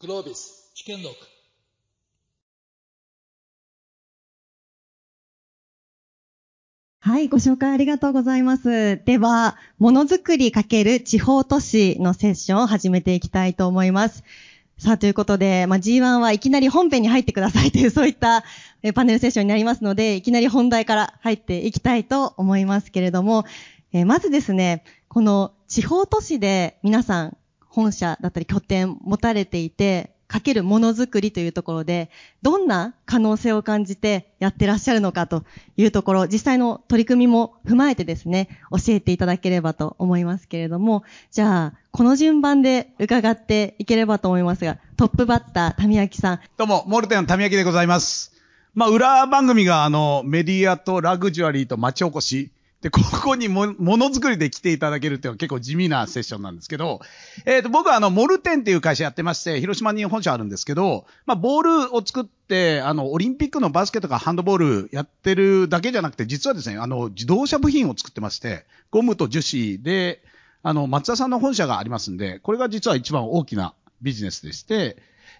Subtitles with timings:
[0.00, 1.16] グロービス危険録
[7.00, 9.02] はい、ご紹介ありがとうございます。
[9.04, 14.22] では、ものづくり×地方都市のセッションを始めていきたいと思います。
[14.78, 18.44] さあ、ということで、まあ、G1 はいきなり本編に入ってくださいという、そういった
[18.84, 23.46] えパネルセッションになりますので、いきなり本題から入っていきたいと思いますけれども、
[23.92, 27.37] えーまずですね、この地方都市で皆さん
[27.78, 32.10] 本社だったり拠点持たれていて、かけるものづくりというところで、
[32.42, 35.44] どんな可能性を感じてやってらっしゃるのかと
[35.76, 46.40] いうところ、実際の取り組みも踏まえてですね、教えていただければと思いますけれども、じゃあ、この順番で伺っていければと思いますが、トップバッター、民明さん。
[46.56, 48.32] どうも、モルテンの民明でございます。
[48.74, 52.50] まあ、裏番組が、あの、メディアとラグジュアリーと町おこし。
[52.80, 57.00] で、ここにも、ものづくりで来ていただけるっていうのは結構地味なセッションなんですけど、
[57.44, 70.22] えっ、と、僕はあの、モルテンっていう会社やってまして、広島に本社あるんですけど、まあ、ボールを作って、あの、オリンピックのバスケとかハンドボールやってるだけじゃなくて、実はですね、あの、自動車部品を作ってまして、ゴムと樹脂で、
[70.62, 74.98] あの、松田さんの本社がありますんで、これが実は一番大きなビジネスでして、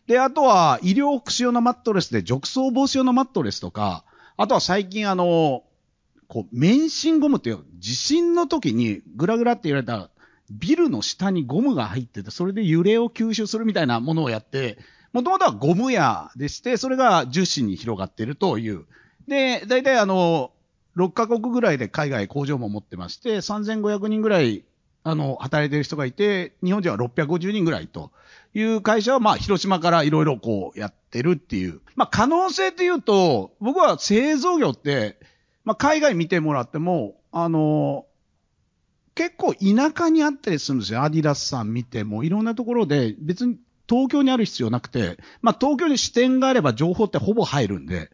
[0.09, 4.05] で、あとは医療福祉用のマットレスで褥瘡防止用のマットレスとか、
[4.37, 5.63] あとは最近あの、
[6.29, 10.11] こう、免震ゴムっていう、地震の時にグラグラって言われた
[10.51, 14.79] ビルの下にゴムが入ってて、それで揺れを吸収するみたいなものをやって、
[15.13, 18.85] もともとはゴム屋でして、それが樹脂に広がってるという。
[19.27, 20.53] で、大体あの、
[20.97, 24.65] 6カ国ぐらいで海外工場も持ってまして、3500人ぐらい、
[25.05, 28.11] あの、働いてる人がいて、日本人は650人ぐらいと
[28.55, 31.81] いう会社は、まあ、広島からいろいろこうやってるっていう。
[31.95, 35.19] まあ、可能性というと、僕は製造業って、
[35.69, 38.07] まあ、海外見てもらっても、あの、
[39.15, 41.03] 結構田舎にあったりするんですよ。
[41.03, 48.11] アディダスさん見ても、いろんなところで、別に東京にある必要なくて、まあ、東京に支店があれば情報ってほぼ入るんで、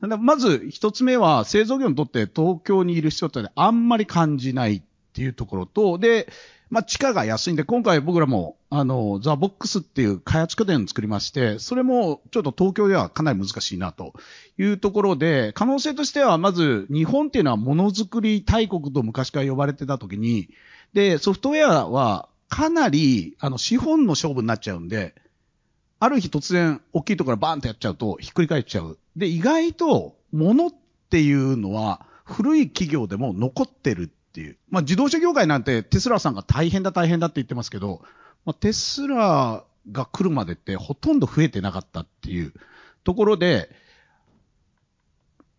[0.00, 4.82] まず一つ目は製造業にとって東京にいる人ってあんまり感じない。
[5.10, 6.28] っていうところと、で、
[6.70, 14.14] まあ、地価が安いんで、今回僕らも、あの、ザ・ボックスっていう開発拠点を作りまして、それもちょっと東京ではかなり難しいなと
[14.56, 20.48] いうところで、可能性としては、まず日本っていうのはものづくり大国と昔から呼ばれてた時に、
[20.92, 25.14] で、ソフトウェアはかなり、あの、資本の勝負になっちゃうんで、
[25.98, 28.98] ある日突然大きいところバーンとやっちゃうとひっくり返っちゃう。
[29.16, 30.70] で、意外と物っ
[31.10, 34.56] ていうのは古い企業でも残ってるっていう。
[34.70, 38.02] まあ自動車業界なんてテスラさんが大変だ大変だって言ってますけど、
[38.44, 42.52] まあ、テスラが来るまでってほとんど増えてなかったっていう
[43.04, 43.70] ところで、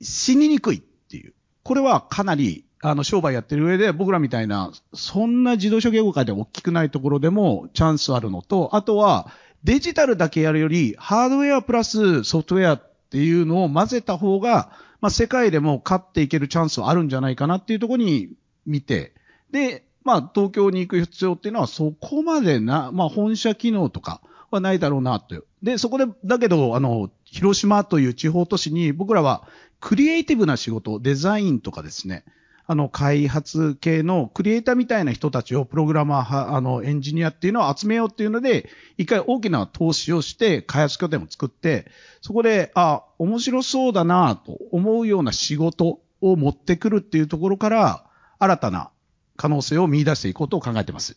[0.01, 1.33] 死ににくいっていう。
[1.63, 9.31] これはかなり、あの、商売やってる上で、僕らみたいな、そんな自動車業界で大きくないところでもチャンスあるのと、あとは、
[9.63, 14.71] デジタルだけやるより、ハードウェアプラスソフトウェアっていうのを混ぜた方が、
[15.01, 18.29] まあ、世界でも勝っていけるチャンスはあるんじゃないかなっていうところに
[18.65, 19.13] 見て、
[19.51, 25.43] で、まあ、東京に行く必要っていうのはそこまでな、まあ、本社機能とかはないだろうなという。
[25.63, 29.47] で、そこで、だけど、あの、広島という地方都市に僕らは
[29.79, 32.23] クリエイティブな仕事、デザインとかですね、
[32.67, 41.87] あの、開発系のクリエイターみたいな人たちをプログラマー、あの、エンジニアっていうのを集めようっていうので、一回大きな投資をして開発拠点を作って、
[42.21, 48.05] そこで、あ、面白そうだなと思うような仕事を持ってくるっていうところから、
[48.41, 48.89] 新たな
[49.37, 51.15] 可能性を見出していこうと考えてます。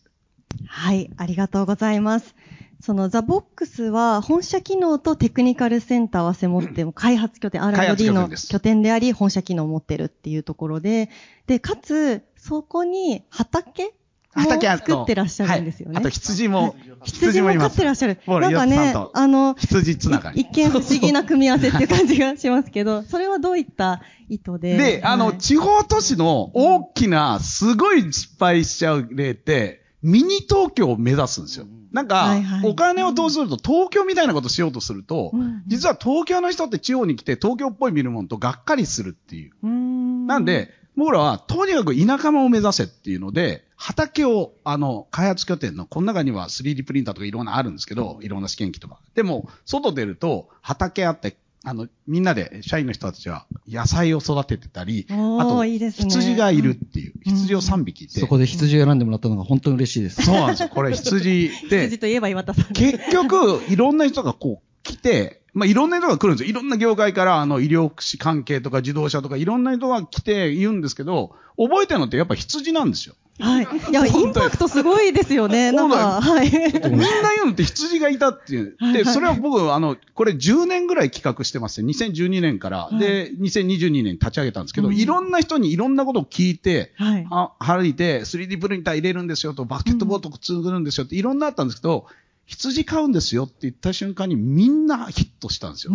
[0.66, 2.34] はい、ありがとうございます。
[2.82, 11.08] そのザ・ボックスは本社機能とテクニカルセンターを合わせ持って、開発拠点、R&D の拠点であり、本社機能を持ってるっていうところで、
[11.46, 13.90] で、かつ、そこに畑も
[14.34, 15.94] 畑あと作ってらっしゃるんですよね。
[15.94, 16.74] はいあと羊も、
[17.04, 18.18] 羊も飼ってらっしゃる。
[18.26, 20.40] なんかねあの、羊つながり。
[20.40, 24.76] い一見不思議な組み合わせっていう感じがしますけど、それはどういった意図で？
[24.76, 31.66] で、あの、はい地方都市の大きな、すごい失敗しちゃう例って、ミニ東京を目指すんですよ。
[31.92, 39.52] なんかはいはい、お金を投資すると、東京みたいなことしようとするとうん、実は東京の人って地方に来て東京っぽい見るものとがっかりするっていう。
[39.62, 48.98] うーんなんで、僕らは、とにかく田舎間を目指せっていうので、畑を、あの、開発拠点の、この中には 3D プリンターとかいろんなあるんですけど、いろんな試験機とか。
[49.14, 55.14] でも、外出ると、畑あって、あの、みんなで、社員の人たちは、野菜を育ててたり、あ
[55.44, 58.20] と、いいですね羊がいるっていう、羊を3匹いて。
[58.20, 60.22] そこで羊を選んでもらったのが本当に嬉しいです。
[60.22, 60.70] そうなんですよ。
[60.70, 62.72] これ 羊で羊、といえば岩田さん。
[62.72, 66.50] 結局、いろんな人がこう来て、まあ、いろんな人が来るんですよ。
[66.50, 73.14] いろんな業界から、あの、医療福祉関係とか自動車とか、いろんな人が来て言うんですけど、覚えてるのってやっぱ羊なんですよ。
[73.40, 73.64] はい。
[73.90, 75.70] いや、インパクトすごいですよね。
[75.72, 76.50] なんか、はい。
[76.50, 78.76] みんな言うのって羊がいたっていう。
[78.92, 81.88] で、それは僕、あの、これ10年ぐらい企画してますね。
[81.92, 82.88] 2012年から。
[82.92, 92.06] いで、2022年に立ち上げたんですけど、うんいろんな人にいろんなことを聞いて、は歩いて 3D プリンター入れるんですよと、バスケットボールと作るんですよっていろんなあったんですけど、
[92.46, 95.92] 羊買うんですよって言った瞬間にみんなヒットしたんですよ。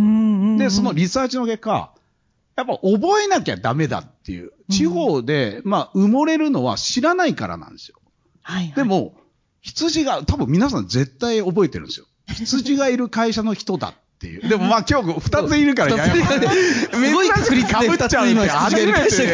[0.57, 1.93] で、でそのリサーチの結果、
[2.59, 4.51] やっぱ覚えなきゃダメだっていう。
[4.69, 7.97] 地方で、まあ、埋もれるのは知らないからなんですよ。
[8.41, 8.73] はいはい。
[8.73, 9.15] でも、
[9.61, 12.05] 羊が、多分皆さん絶対覚えてるんですよ。
[12.27, 14.47] 羊がいる会社の人だっていう。
[14.47, 19.27] でもまあ今日二ついるからややこしい二ついるすごい確率で珍しく被っちゃうって初めて二つい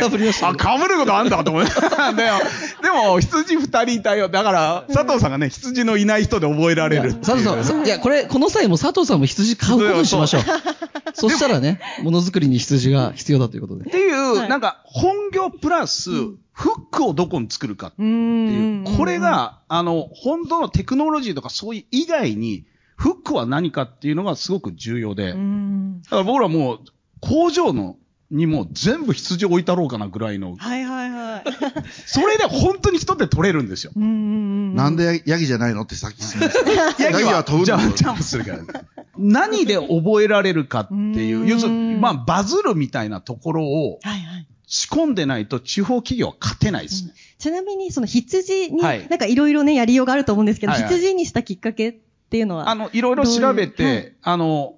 [0.95, 1.71] ることあんだと思って。
[1.81, 2.39] でも、
[2.81, 4.29] でも羊二人いたよ。
[4.29, 7.15] だから、佐藤さんがね、羊のいない人で覚えられる。
[7.15, 10.41] 佐藤さん、いや、これ、この際も佐藤さんも羊買うことにしましょう。
[11.13, 13.91] そしたらね、ものづくりに羊が必要だということでっ。
[13.91, 16.35] ていう、はいなんか、本業プラス、フ
[16.69, 18.97] ックをどこに作るかっていんう。
[18.97, 26.79] これ、が、あの、本当のテクノロジーとかそういう以外に、フックは何かっていうのがすごく重要で、うーんだから僕らもう、
[27.21, 27.97] 工場の、
[28.31, 31.43] にもう全部羊置いたろうかなぐらいの、はいはいはい。
[32.07, 33.91] それで本当に人って取れるんですよ。
[33.95, 37.03] なんでヤギじゃないのってさっき質問した。
[37.03, 37.43] ヤギは？
[37.43, 38.63] 飛ぶんじゃあ、だよジャンプするから。
[39.17, 44.47] 何で覚えられるかっていうう、ん要するに、まあ、バズるみたいなところをはいはい。
[44.67, 47.13] 仕込んでないと地方企業は勝てないですね。
[47.37, 51.95] ちなみに、その羊に、はいなんかいろいろね、やりようがあると思うんですけど、はいはい羊にしたきっかけっ
[52.29, 52.69] ていうのは。
[52.69, 54.75] あの、いろいろ調べどういうはいて、あの、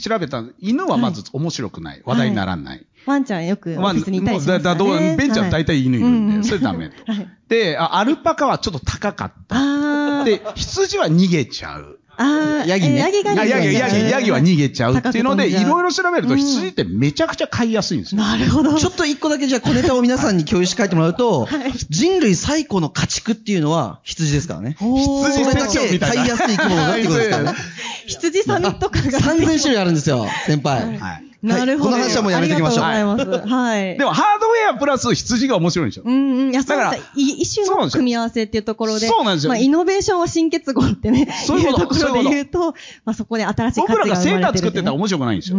[0.00, 2.02] 調べた、犬はまず面白くない。
[2.04, 2.86] 話題にならない。
[3.04, 4.58] ワンちゃんよくオまあフィスにいたりしま。
[4.58, 6.94] だどうベンチャー大体犬いるんで、それダメと。
[7.10, 7.28] はい。
[7.48, 10.24] で、あアルパカはちょっと高かった。
[10.24, 11.98] で、羊は逃げちゃう。
[12.16, 18.20] あー、ヤギねえヤギがあヤギ、ヤギ、ヤギは逃げちゃうっていうので、いろいろ調べるとうん羊ってめちゃくちゃ飼いやすいんですよ。
[18.20, 18.74] なるほど。
[18.78, 21.48] ちょっと一個だけじゃあ小ネタを皆さんに共有して書いてもらうと、
[21.88, 24.76] 人類最古の家畜っていうのは羊ですからね。
[24.78, 27.58] 羊それだけ飼いやすい生き物だっていうことですからね。
[28.06, 29.18] 羊サミット感が。
[29.18, 30.98] 3000種類あるんですよ、先輩。
[30.98, 31.31] はい。
[31.42, 31.90] なるほど。
[31.90, 33.52] この話はもうやめておきましょうありがとうございます。
[33.52, 33.98] はい。
[33.98, 36.04] でも、ハードウェアプラス羊が面白いんですよ。
[36.06, 36.50] うんうん。
[36.50, 39.08] いや、だから一種の組み合わせっていうところで。
[39.08, 42.72] そうなんですよまあ、イノベーションは新結合ってね、そういうことところで言うと、
[43.04, 45.56] まあ、そこで新しい価値が僕らがセーター作ってたら面白くないんですよ。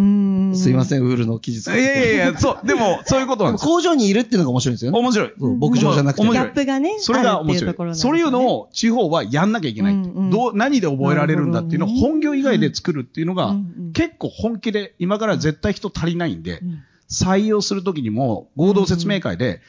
[0.56, 3.72] すいません、ウールの生地いやいやいや、そう、でも、そういうことなんですよ。
[3.72, 5.00] 工場にいるっていうのが面白いんですよね。
[5.00, 5.34] 面白い。
[5.38, 6.24] 牧場じゃなくて。
[6.24, 9.96] ギャップがね、それが面白いそうねいうのを地方はやんなきゃいけない
[10.32, 13.56] どう、何で覚えられるんだっていうのをなるほどね本業以外で作るっていうのが
[13.94, 19.62] 結構本気で、今から絶対人足りないんでうん、採用するときにも合同説明会で、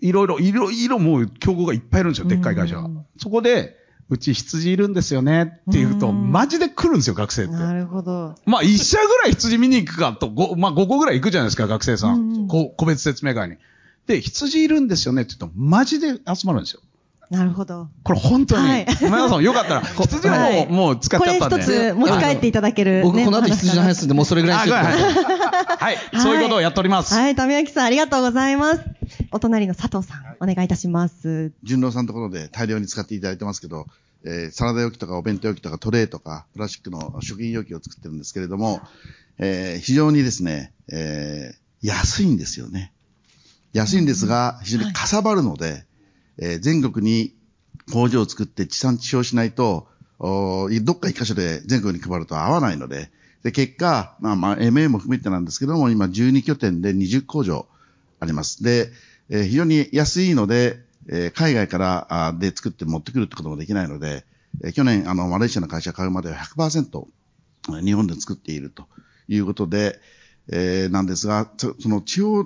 [0.00, 3.06] いろいろ、いろいろもう競合がいっぱいいるんですよ、でっかい会社はうん。
[3.16, 3.78] そこで、
[4.08, 7.52] うち羊いるんですよねって言うと、うんマジで来るんですよ、学生って。
[7.52, 8.34] なるほど。
[8.44, 12.48] まあ、一社ぐらい羊見に行くかと、ごまあ、5個ぐらい行くじゃないですか、学生さうん。
[12.48, 13.56] こう個別説明会に。
[14.06, 16.80] で、羊いるんですよねって言うと、マジで集まるんですよ。
[17.32, 17.88] なるほど。
[18.02, 18.68] これ本当に。
[18.68, 21.64] はい皆さんよかったら、 羊も、はいもう使っこれちゃったんで。
[21.64, 23.02] 一つ持ち帰っていただける、ね。
[23.02, 25.24] 僕この後羊の話するんで、もうそれぐらいにあ、してください。
[25.64, 25.96] はい。
[25.96, 26.20] はい。
[26.20, 27.14] そういうことをやっております。
[27.14, 28.82] はい、富明さんありがとうございます。
[29.30, 31.52] お隣の佐藤さん、お願いいたします。
[31.62, 33.86] 純郎さんのところで大量に使っていただいてますけど、
[34.24, 38.82] えーサラダ容器とかお弁当容器とかトレーとかプラスチックの食品容器を作ってるんですけれども、
[39.38, 42.92] えー非常にですね、えー安いんですよね。
[43.72, 45.84] 安いんですが、非常にかさばるので、
[46.38, 47.34] えー全国に
[47.92, 49.88] 工場を作って地産地消しないと、
[50.18, 53.10] おどっか一箇所で全国に配ると合わないので、
[53.42, 57.66] で、結果、まあまあ MA も含めてなんですけども、今12拠点で20工場
[58.20, 58.62] あります。
[58.62, 58.90] で、
[59.30, 60.78] えー非常に安いので、
[61.08, 64.24] えー海外からあで作って持ってくるってこともできないので、
[64.62, 67.06] えー去年、あの、マレーシアの会社買うまでは100%
[67.84, 68.86] 日本で作っていると
[69.28, 70.00] いうことで、
[70.48, 72.44] えーなんですが、そその地方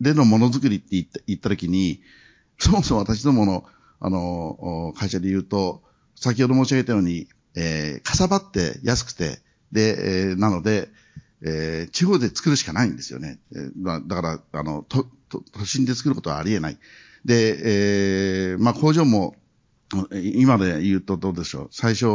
[0.00, 2.00] でのものづくりって言った言ったときに、
[2.58, 3.64] そもそも私どもの、
[4.00, 5.82] あの、会社で言うと、
[6.14, 9.40] 先ほど申し上げたように、えーかさばって安くて、
[9.72, 10.88] で、えーなので、
[11.42, 13.38] えー地方で作るしかないんですよね。
[13.54, 16.78] えーだから、あの、と、と都心で作ることはありえない。
[17.24, 19.36] で、えーまあ工場も、
[20.12, 21.68] 今で言うとどうでしょう。
[21.70, 22.06] 最初、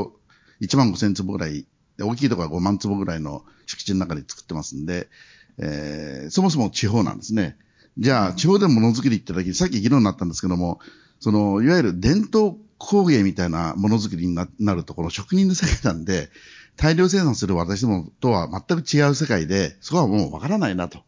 [0.60, 1.65] 1万5千坪ぐらい、
[2.00, 5.10] 大きいところは5万坪ぐらいの敷地の中で作ってますんで、
[5.57, 7.57] えーそもそも地方なんですね。
[7.98, 10.79] じゃあ、地方でものづくりって時に、さっき議論になったんですけども、
[11.19, 16.29] その、いわゆる伝統工芸みたいなものづくりになるところ、職人の世界なんで、
[16.77, 21.00] 大量生産する私どもとは全く違う世界で、そこはもうわからないな、と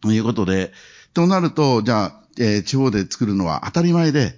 [0.00, 0.72] ということで、
[1.12, 4.34] となると、じゃあ、えー地方で作るのは当たり前で、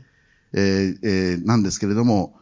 [0.54, 2.38] えーえーなんですけれども、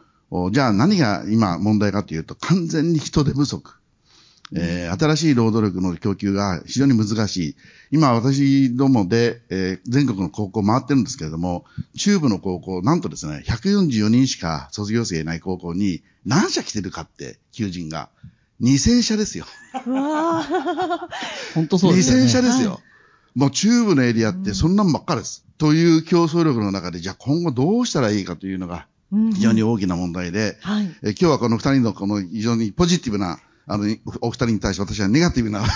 [0.51, 3.79] じゃあ何が今問題かというと、完全に人手不足。
[4.53, 7.55] えー新しい労働力の供給が非常に難しい。
[7.91, 11.65] 今私どもで、えー全国の高校回ってるんですけれども、
[11.97, 18.09] 中部の高校、なんとですね、144人しか卒業生いない高校に何社来てるかって、求人が。
[18.61, 19.45] 2000社ですよ。
[19.85, 21.09] うわー
[21.55, 22.25] 本当そうですよね。
[22.25, 22.71] 2000社ですよ。
[22.71, 22.79] は
[23.35, 25.43] もう中部のエリアってそんなんばっかです。
[25.57, 30.85] という競争力の中で、じゃあ今後どうしたらいいかというのがうん非常に大きな問題で、はい。
[31.03, 33.85] え今日はこの二人のこの非常にポジティブな、あの、
[34.21, 35.63] おお二人に対して私はネガティブな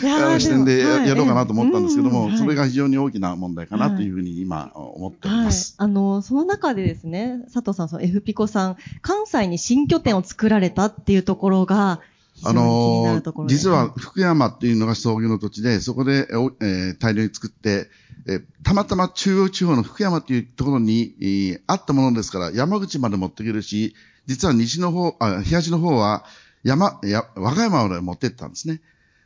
[0.38, 5.44] 視点でやろうかなと思ったんですけども、それが非常に大きな問題かなというふうに今思っておりはい。
[5.46, 5.74] ます。。
[5.76, 12.00] あの、その中でですね、佐藤さん、その F ピコさん、関西に新拠点を作られたっていうところが、
[12.42, 17.90] あの実は福山っていうのが創業の土地で、そこで、おえー大量に作って、
[18.26, 23.94] えーたまたま中央地方の福山っていうところに、えーあったものですから、山口まで持っていけるし、
[24.30, 26.24] 実は西の方、あ東の方は
[26.62, 28.80] 山、や和歌山まで持ってったんですね。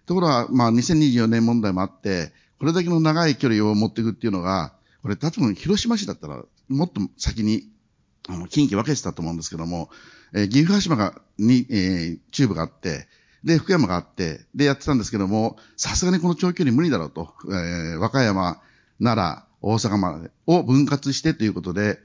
[0.07, 7.69] ところが、まあ、2024年問題もあって、これだけの長い距離を持っていくっていうのが、これ、多分広島市だったら、もっと先に、
[8.29, 9.91] あの、近畿分けてたと思うんですけども、
[10.33, 13.07] えー岐阜羽島が、に、えー中部があって、
[13.45, 18.63] で、福山があって、で、やってたんですけども、さすがにこの長距離無理だろうと、えー和歌山、
[19.03, 21.99] 奈良、大阪までを分割してということで、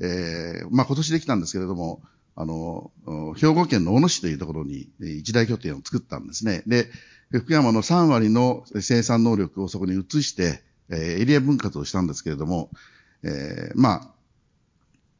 [0.00, 2.00] えーまあ今年できたんですけれども、
[2.36, 6.62] あの、お兵庫県の小野市というところにえー一大拠点を作ったんですね。
[6.66, 6.88] で、
[7.30, 12.70] 福山の3割の生産能力をそこに移して、えーエリア分割をしたんですけれども、
[13.22, 14.10] えーまあ、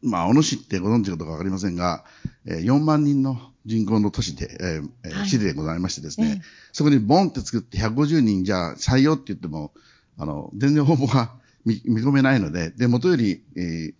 [0.02, 2.04] まあ、小野市ってご存知かどうかわかりませんが、
[2.44, 6.42] えー4万人の人口の都市で、えー市でございましてですね、ええ
[6.72, 9.72] そこにボンって作って150人じゃあ採用って言っても、
[10.18, 11.32] あの、全然応募が
[11.64, 13.94] 見見込めないので、で、元より、えー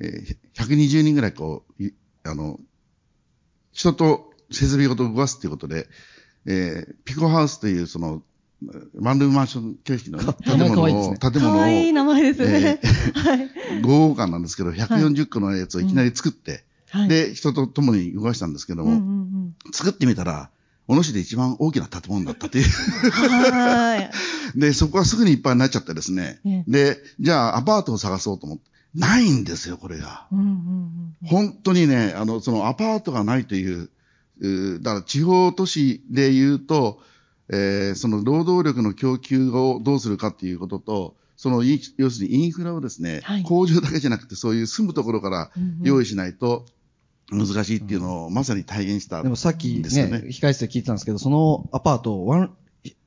[0.00, 2.58] えー120人ぐらいこう、いあの、
[3.72, 5.88] 人と設備ごと動かすっていうことで、
[6.46, 8.22] えーピコハウスというその、
[9.00, 12.80] ワンルームマンション形式のね、建物を、建物を、いい名前ですね。
[13.14, 13.50] はい。
[13.82, 17.08] 5号館なんですけど、140個のやつをいきなり作って、はい。
[17.08, 20.50] で、人と共に動かしたんですけども、うんうん作ってみたら、
[20.88, 22.64] 小野市で一番大きな建物だったという。
[22.64, 23.50] うん。
[23.52, 24.10] は
[24.56, 26.40] で、そこはすぐにいっぱいになっちゃってですね。
[26.44, 30.26] ええで、じゃあアパートを探そうと思って、ないんですよ、これが。
[30.32, 30.34] い。
[30.34, 30.46] うんうん
[31.22, 31.28] うん。
[31.28, 33.90] 本当にね、あの、そのアパートがないという、
[34.40, 37.00] うーだから地方都市で言うと、
[37.48, 45.50] えーその労働力の供給をどうするかっていうことと、そのい、要するにインフラをですね、はい工場だけじゃなくてそういう住むところから
[45.82, 46.66] 用意しないと
[47.30, 50.18] 難しいっていうのをまさに体現したでもさっきね、ですよね。
[50.28, 52.56] 控室で聞いてたんですけど、そのアパート、ワン、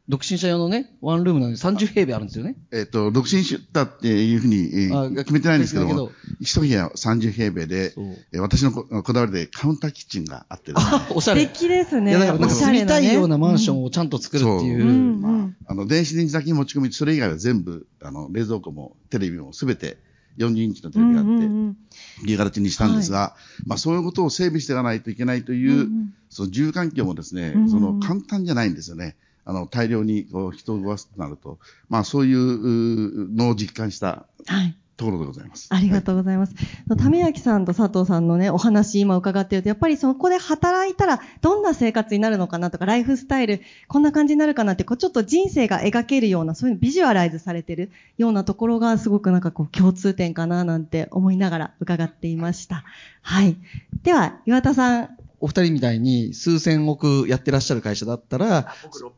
[0.07, 2.55] 独身者用のね、ワンルームなのに30平米あるんですよね。
[2.71, 7.93] えっ、と、独身出だっていうふうに、えーあ決めてないんですけども一部屋30平米で、
[8.31, 10.91] えー私のここだわりでカウンターキッチンがあってですね。
[10.93, 11.41] あ、おしゃれ。
[11.45, 12.11] 素敵ですね。
[12.11, 14.81] いや、だからなんかおしゃれ住みたいようなマンションンをちゃんと作るっていう。
[14.81, 14.89] そう。
[14.89, 15.21] うん。
[15.21, 19.97] まあ、あの、電子レンジだけ持ち込み、それ以外は全部、あの、冷蔵庫もテレビもすべて
[20.37, 21.77] 40インチのテレビがあって、うんうん
[22.25, 23.35] いう形にしたんですが、
[23.65, 26.13] まあそういうことを整備していかないといけないという、うんうん。
[26.29, 27.69] その住環境もですね、うんうん。
[27.69, 29.15] その簡単じゃないんですよね。
[29.45, 34.75] あの、大量にこう人を動かすとなると、まあそういううのを実感したはい。
[34.97, 35.67] ところでございます。
[35.71, 36.55] ありがとうございます。
[36.87, 52.85] 為明さんと佐藤さんのね、お話今伺っていると、やっぱりそこで働いたらどんな生活になるのかなとか、ライフスタイル、こんな感じになるかなって、こうちょっと人生が描けるような、そういうビジュアライズされてるようなところがすごくなんかこう共通点かななんて思いながら伺っていました。
[53.21, 53.57] はい。
[54.03, 55.17] では、岩田さん。
[55.45, 59.11] お二人みたいに数千億やってらっしゃる会社だったら、僕600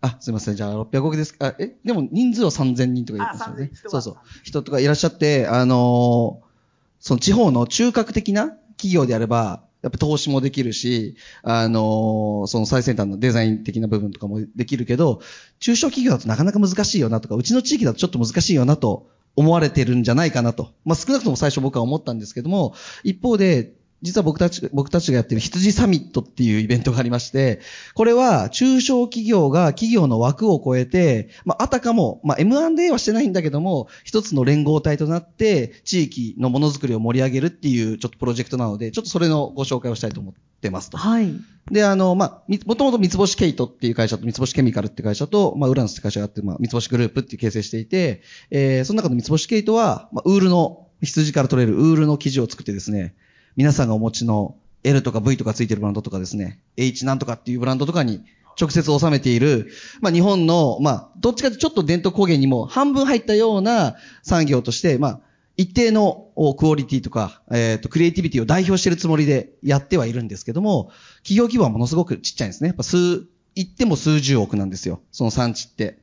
[0.00, 0.56] あ、すいません。
[0.56, 1.46] じゃあ600億ですか。
[1.46, 3.70] あえ、でも人数は3000人とか言ってますよね。
[3.86, 4.16] そうそう。
[4.42, 6.50] 人とかいらっしゃって、あのー
[6.98, 15.20] その地方の中核的な企業であれば、やっぱ投資もできるし、あのーその最先端のデザイン的な部分とかもできるけど、
[15.60, 20.72] 中小企業だとなかなか難しいよなとか、うちの地域だとちょっと難しいよなと思われてるんじゃないかなと。
[20.84, 22.74] まあ少なくとも最初僕は思ったんですけども、
[23.04, 23.72] 一方で、
[24.02, 27.60] 実は僕たち、僕たちがやってる羊サミットっていうイベントがありまして、
[27.94, 40.96] これは中小企業が企業の枠を超えて、まあ、あたかも、まあ、M&A はしてないんだけども、一つの連合体となって、地域のものづくりを盛り上げるっていうちょっとプロジェクトなので、ちょっとそれのご紹介をしたいと思ってますと。
[40.96, 41.32] はい。
[41.70, 53.14] で、あの、まあ、みもともと三つ星ケイトっていう会社と三つ星ケミカルっていう会社と、まあ、ウランスって会社があって、まあ、三つ星グループっていう形成していて、えー、その中の三つ星ケイトは、まあ、ウールの、羊から取れるウールの生地を作ってですね、
[53.56, 58.24] 皆さんがお持ちの L とか V とかついてるブランドとかですね、H なんとかっていうブランドとかに
[58.60, 65.20] 直接収めている、まあ、日本の、まあ、どっちかとちょっと伝統工芸にも半分入ったような産業として、まあ、
[65.56, 66.28] 一定の
[66.58, 70.90] クオリティとか、えっ、と、クリエイティビティを代表しているつもりでやってはいるんですけども、
[71.22, 72.68] 企業規模はものすごくちっちゃいんですね。
[72.68, 75.00] やっぱ数、言っても数十億なんですよ。
[75.12, 75.98] その産地って。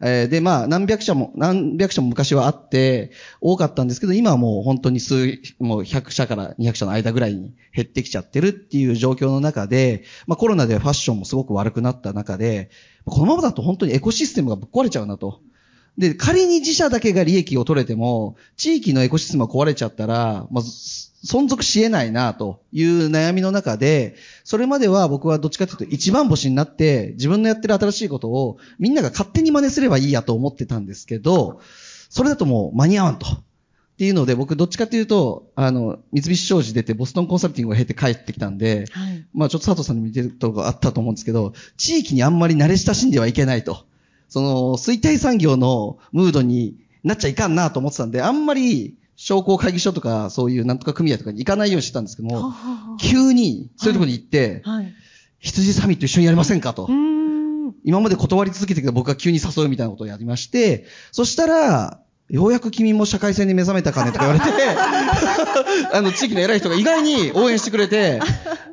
[0.00, 12.70] えーで、まあ、何百社も、何百社も昔はあって、多かったんですけど、今はもう本当に数、もう100社から200社の間ぐらいに減ってきちゃってるっていう状況の中で、まあコロナでファッションもすごく悪くなった中で、
[13.04, 15.40] このままだと本当にエコシステムがぶっ壊れちゃうなと。
[15.96, 31.60] で、仮に自社だけが利益を取れても、地域のエコシステムが壊れちゃったら、まず、存続し得ないな、という悩みの中で、それまでは僕はどっちかというと一番星になって、自分のやってる新しいことをみんなが勝手に真似すればいいやと思ってたんですけど、
[32.08, 33.26] それだともう間に合わんと。
[33.26, 39.26] っていうので、僕どっちかというと、あの、三菱商事出てボストンコンサルティングを経て帰ってきたんで、はい。
[39.34, 43.86] まあちょっと佐藤さんにも似てるとこがあったと思うんですけど、地域にあんまり慣れ親しんではいけないと。
[44.28, 52.54] その、衰退産業のムードになっちゃいかんなと思ってたんで、あんまり商工会議所とかそういうなんとか組合とかに行かないようにしてたんですけども、
[53.00, 54.94] 急にそういうところに行って、はい。
[55.40, 56.88] 羊サミット一緒にやりませんかと。
[57.84, 64.52] 今まで断り続けてきた僕が急に誘うみたいなことをやりまして、そしたら、ようやく君も社会性に目覚めたかねとか言われて、
[65.92, 68.20] あの、地域の偉い人が意外に応援してくれて、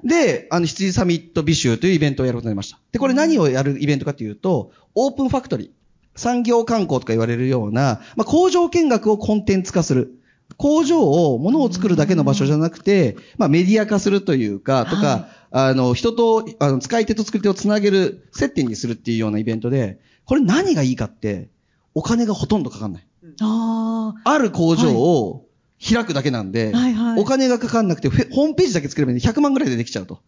[0.04, 2.80] で、あの、羊サミット美州というイベントをやることになりました。
[2.92, 5.70] で、これ何をやるイベントかというと、オープンファクトリー。
[6.18, 10.20] 産業観光とか言われるような、まあ、工場見学をコンテンツ化する。
[10.58, 15.26] 工場を、物を作るだけの場所じゃなくて、まあ、メディア化するというか、とか、はい
[15.58, 21.50] あの、人と、あの、使い手と作り手をつなげる接点にするっていうようなイベントで、これ何がいいかって、
[21.94, 23.08] お金がほとんどかかんない。
[23.42, 25.46] あある工場を
[25.82, 26.94] 開くだけなんで、はい。
[26.94, 30.20] はいお金がかかんなくて、ホームページだけ作ればいいんで100万ぐらいでできちゃうと。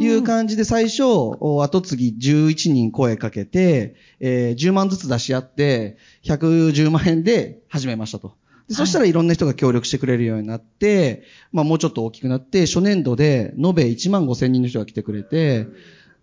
[0.00, 8.34] いう感じで最初、お後継ぎ11人声かけて、えー10万ずつ出し合って、110万円で始めましたと。
[8.68, 11.22] でそしたらいろんな人が協力してくれるようになって、
[11.52, 15.66] まあもうちょっと大きくなって、初年度で延べ1万5千人の人が来てくれて、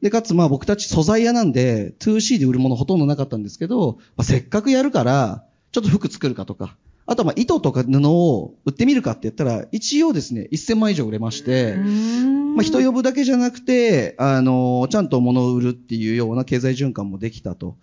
[0.01, 11.75] で、かつまあ僕たち素材屋なんで、2C で売るものほとんどなかったんですけど、まあ、せっかくやるから、ちょっと服作るかとか、あとはまあ糸とか布を売ってみるかって言ったら、一応ですね、1000万以上売れまして。
[11.75, 17.77] まあ、人呼ぶだけじゃなくて、あの、ちゃんと物を売るっていうような経済循環もできたと。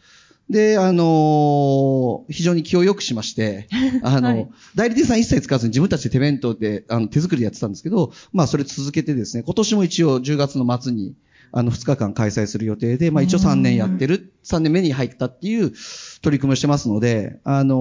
[0.51, 3.69] で、あの非常に気を良くしまして、
[4.03, 4.49] あの、はい。
[4.75, 11.15] 代理店さん一切使わずに自分たちで手弁当で、あの、手作りでやってたんですけど、まあ、それ続けてですね、今年も一応10月の末に、
[11.53, 15.73] あの、2日間開催する予定で、まあ、一応3年やってる、3年目に入ったっていう
[16.23, 17.77] 取り組みをしてますので、あの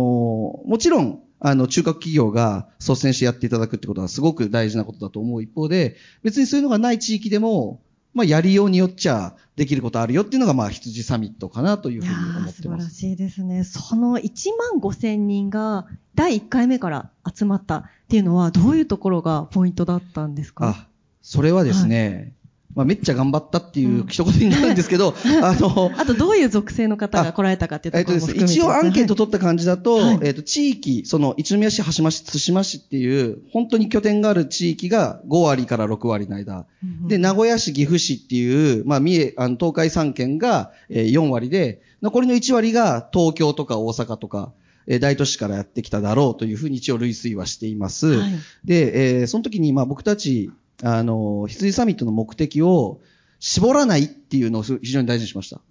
[0.66, 7.82] もちろん、あの、中核企業が率先してやっていただくってことはすごく大事なことだと思う一方で、別にそういうのがない地域でも、
[8.14, 12.62] まあ、やりようによっちゃできることあるよっていうのが、まあ、羊サミットかなというふうに思ーってます。
[12.62, 13.64] 素晴らしいですね。
[13.64, 20.68] その1万5千人が第1回目から集まったっていうのはどういうところがポイントだったんですか？
[20.68, 20.88] あ、
[21.22, 22.34] それはですね、
[22.76, 30.20] まあ、めっちゃ頑張ったっていう一言になるんですけど、 あの、あとどういう属性の方が来られたかっていうえっとですね、ところも含めて一応アンケートと取った感じだと、はい。
[30.24, 36.66] えっと、地域、その、一宮市、橋間市、津島市っていう、本当に拠点がある地域が5割から6割の間。
[37.08, 44.54] で、名古屋市、岐阜市っていう、まあ、三重、あの、東海3県がえー4割で、残りの1割が東京とか大阪とか、
[44.88, 48.08] えー大都市からやってきただろうというふうに一応類推はしています。
[48.18, 48.32] はい。
[48.66, 50.50] で、えーその時に、まあ、僕たち、
[50.84, 53.02] あの、羊サミットの目的を
[53.40, 55.62] 絞らないっていうのをす非常に大事にしました。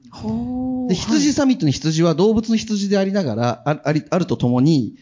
[0.88, 4.96] で、羊サミットの羊は動物の羊でありながら、あありあるとともに、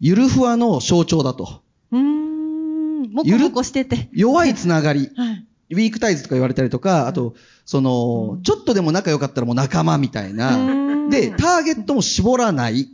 [0.00, 1.62] ゆるふわの象徴だと。
[1.92, 3.12] うーん。
[3.12, 4.08] もこもこしてて。
[4.12, 5.10] 弱いつながり。
[5.16, 5.46] はい。
[5.70, 11.08] ウィークタイズとか言われたりとか、あと、その、ちょっとでも仲良かったらもう仲間みたいうな。
[11.08, 12.88] で、ターゲットも絞らない。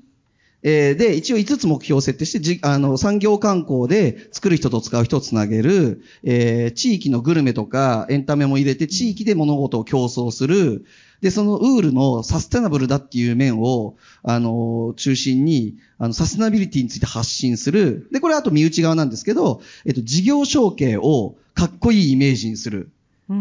[0.62, 10.84] えーで、一応5つ目標を設定して、じ、あの、産業観光で作る人と使う人をつなげる、えー地域のグルメとかエンタメも入れて、地域で物事を競争する。
[11.20, 18.08] で、そのウールのサステナブルだっていう面を、あの、中心に、あの、サステナビリティについて発信する。
[18.12, 22.90] で、これあと身内側なんですけど、えっと、事業承継をかっこいいイメージにする。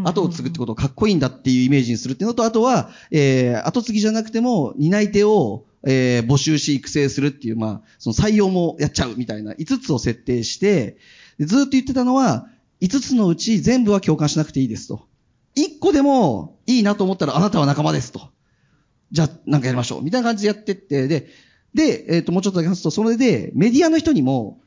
[0.03, 10.97] 後を継ぐってことをかっこいいんだっていうイメージにするっていうのと、あとは、えー、後継ぎじゃなくても、担い手を、えー、募集し育成するっていう、まあ、その採用もやっちゃうみたいな5つを設定して、
[11.39, 12.49] ずっと言ってたのは、
[12.81, 15.07] 5つのうち全部は共感しなくていいですと。
[15.55, 18.29] 1個でもいいなと思ったらあなたは仲間ですと。
[19.13, 20.03] じゃあ、なんかやりましょう。
[20.03, 21.29] みたいな感じでやってって、で、
[21.73, 24.59] で、えっ、と、もうちょっとだけ話すと、それで、メディアの人にも、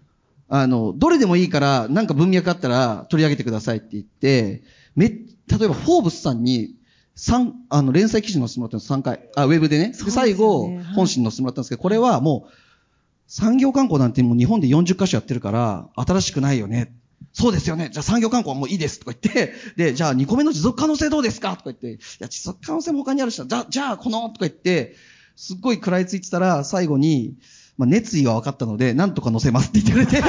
[0.49, 4.63] あの、どれでもいいから、なんか文脈あったら取り上げてくださいって言って、
[4.97, 5.17] め、例
[5.65, 6.77] えば、フォーブスさんに、
[7.17, 9.21] 三、あの、連載記事載せてもらったんです、3回。
[9.37, 9.93] あ、ウェブでね。
[9.93, 12.53] で、ね最後はい、本誌に載せてもらったんですけど、これはもう、
[13.27, 16.93] 産業観光なんてもう日本で40カ所やってるから、新しくないよね。
[17.33, 17.91] そうですよね。
[17.93, 21.51] じゃあ産業観光はもういいですとか言って、で、じゃあ2個目の持続可能性どうですか？
[21.51, 24.23] とか言って、いや、持続可能性も他にあるしな、じゃあ、じゃあこの？
[24.31, 24.97] とか言って、
[25.37, 27.35] すっごい食らいついてたら、最後に、
[27.79, 30.29] まあ、熱意が分かったので、なんとか載せますって言ってくれて、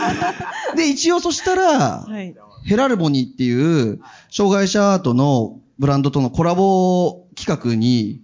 [0.76, 2.34] で、一応そしたら、はい。
[2.64, 8.22] ヘラルボニーっていう、障害者アートのブランドとのコラボ企画に、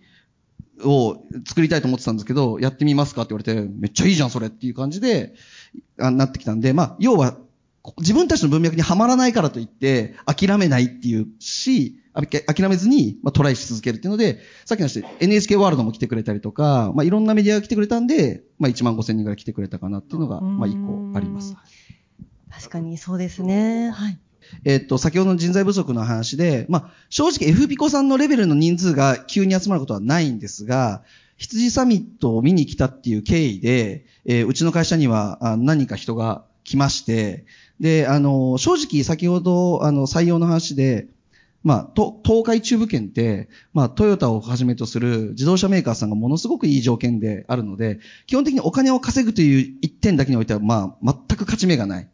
[0.83, 5.35] を作りたいと思ってたんですけど、やってみますかって言われて、めっちゃいいじゃん、それっていう感じで、
[5.99, 7.39] あなってきたんで、まあ、要は、
[7.99, 21.57] 自分たちの文脈にはまらないからといって、諦めないっていうし、諦めずに、まあ、トライし続けるっていうので、さっきの話、NHK ワールドも来てくれたりとか、まあ、いろんなメディアが来てくれたんで、まあ、1万5千人ぐらい来てくれたかなっていうのが、まあ、一個あります。
[22.51, 23.91] 確かにそうですね。
[23.91, 24.19] はい。
[24.65, 31.03] えっと、先ほどの人材不足の話で、まあ、正直 F ピコさんのレベルの人数が急に集まることはないんですが、
[31.37, 37.45] 羊サミットを見に来たっていう経緯で、えーうちの会社にはあ何人か人が来まして、
[37.81, 41.09] で、あの、正直先ほど、あの、採用の話で、
[41.63, 52.09] まあ、と東海中部圏って、まあ、トヨタをはじめとする自動車メーカーさんがものすごくいい条件であるので、基本的にお金を稼ぐという一点だけにおいては、まあ、全く勝ち目がない。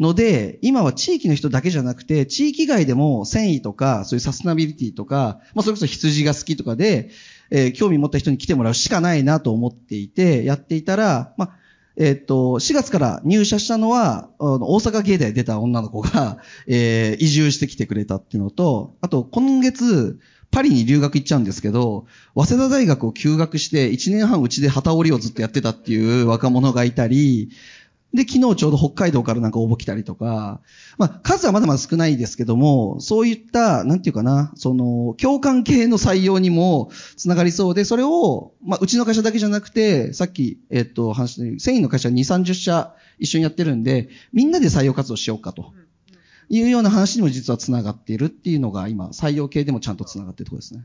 [0.00, 7.10] ので、今は地域の人だけじゃなくて、地域外でも繊維とか、そういうサステナビリティとか、まあそれこそ羊が好きとかで、
[7.50, 11.50] えー興味持った人に来てもらうしかないなと思っていて、やっていたら、まあ、
[11.96, 20.18] えっ、と、4月から入社したのは、あの大阪芸大出た女の子が、 えー移住してきてくれたっていうのと、あと、今月、
[20.50, 27.50] パリに留学行っちゃうんですけど、早稲田大学を休学して1年半うちで旗織りをずっとやってたっていう若者がいたり、
[28.12, 30.60] で、昨日ちょうど北海道からなんか応募来たりとか、
[30.98, 45.72] まあ、数はまだまだ少ないですけども、そういった、なんていうかな、その、共感系の採用にもつながりそうで、それを、まあ、うちの会社だけじゃなくて、さっき、えっと、話した繊維の会社2、30社一緒にやってるんで、みんなで採用活動しようかと。
[46.50, 50.84] いうような話にも実はつながっているっていうのが今、採用系でもちゃんとつながっているところですね。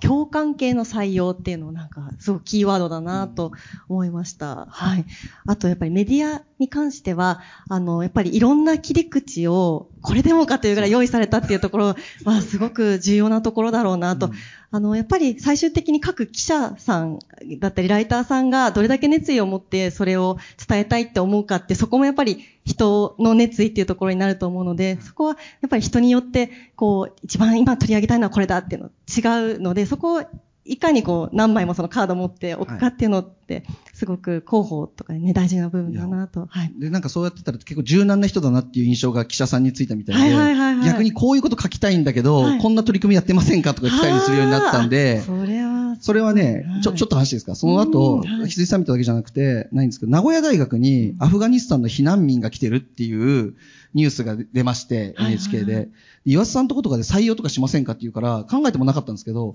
[0.00, 3.52] 共感系の採用っていうのをなんか、すごくキーワードだなと
[3.88, 4.66] 思いました。
[4.70, 5.04] はい。
[5.44, 14.30] あと、やっぱりメディアに関しては、あの、やっぱりいろんな切り口を、これでもかというぐらい用意されたっていうところは、すごく重要なところだろうなと。
[14.70, 17.18] あの、やっぱり最終的に各記者さん
[17.58, 30.22] だったり、ライターさんがどれだけ熱意を持ってそれを伝えたいって思うかって、そこもやっぱり人の熱意っていうところになると思うので、そこはやっぱり人によって、こう、一番今取り上げたいのはこれだっていうの違うので、そこを
[30.68, 36.46] いかにこう、何枚もそのカードを持っておくかっていうのって、すごく広報とかね、大事な部分だなと。
[36.50, 36.72] はい。
[36.78, 40.86] で、なんかそうやってたら結構柔軟な人だなっていう印象が記者さんについたみたいで、はいはいはいはい。
[40.86, 42.60] 逆にこういうこと書きたいんだけど、はい。
[42.60, 47.54] こんな取り組みやってませんかとか来たりするようになったんで、それは、それはね、ちょ、ちょっと話いいですか？
[47.54, 53.54] その後羊サミットだけじゃなくて、ないんですけど、名古屋大学にアフガニスタンの避難民が来てるっていう
[53.94, 55.32] ニュースが出まして、はいはいはい。
[55.32, 55.88] NHK で。
[56.24, 59.54] 岩瀬さんとことかで採用とかしませんかって言うから、考えてもなかったんですけど、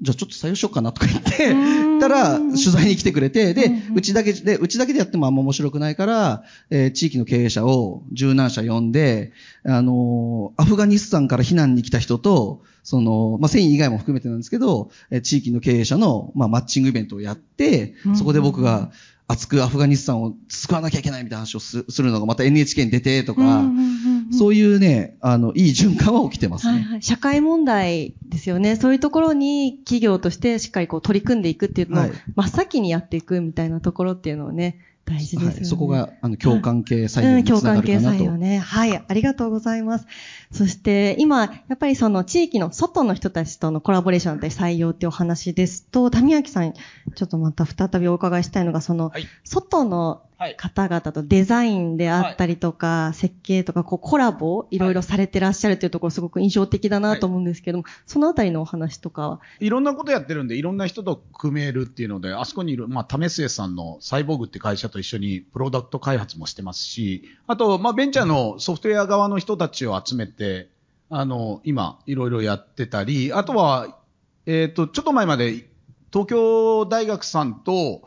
[0.00, 2.00] じゃあちょっと採用しようかなとか言って、ん。
[2.00, 9.32] たら、取材に来てくれて、でうちだけで、うちだけでやってもあんま面白くないから、えー地域の経営者を柔軟者呼んで、
[9.64, 18.92] あのーアフガニスタンから避難に来た人と、その、まあ、繊維以外も含めてなんですけど、えー地域の経営者の、まあ、マッチングイベントをやってうん、そこで僕が
[19.26, 23.97] 熱くアフガニスタンを救わなきゃいけないみたいな話をすするのがまた NHK に出てとか、うんうん
[24.32, 26.72] そういうね、あの、いい循環は起きてますね。
[26.72, 27.02] はいはい。
[27.02, 28.76] 社会問題ですよね。
[28.76, 34.78] そういうところに企業としてしっかりこう取り組んでいくっていうのをはい真っ先にやっていくみたいなところっていうのをね、
[35.08, 35.56] 大事ですよね。
[35.56, 38.24] はい、そこが、あの、共感系採用うん、につ共感系ながるかなと。
[38.24, 38.58] 採用ね。
[38.58, 40.06] はい、ありがとうございます。
[40.52, 59.40] そして、今、やっぱりその地域の外の人たちとのコラボレーションだったり採用っていうお話ですと、谷明さん、ちょっとまた再びお伺いしたいのが、その、はい外のはい方々とデザインであったりとか、設計とか、こうコラボ、いろいろされてらっしゃるというところ、すごく印象的だなと思うんですけども、そのあたりのお話とかは？
[59.58, 70.68] いろんなことやってるんで、いろんな人と組めるっていうので、あそこにいる、まあ、為末さんのサイボーグって会社と一緒にプロダクト開発もしてますし、あと、まあ、ベンチャーのソフトウェア側の人たちを集めて、
[71.10, 73.98] あの、今、いろいろやってたり、あとは、
[74.46, 75.68] えっ、と、ちょっと前まで、
[76.12, 78.02] 東京大学さんと、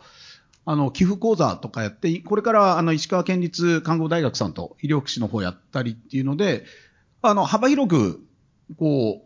[0.66, 6.66] あの、寄付講座とかやって、これから、あの、石川県立看護大学さんと医療福祉の方やったりっていうので、
[7.22, 8.26] あの、幅広く、
[8.78, 9.24] こ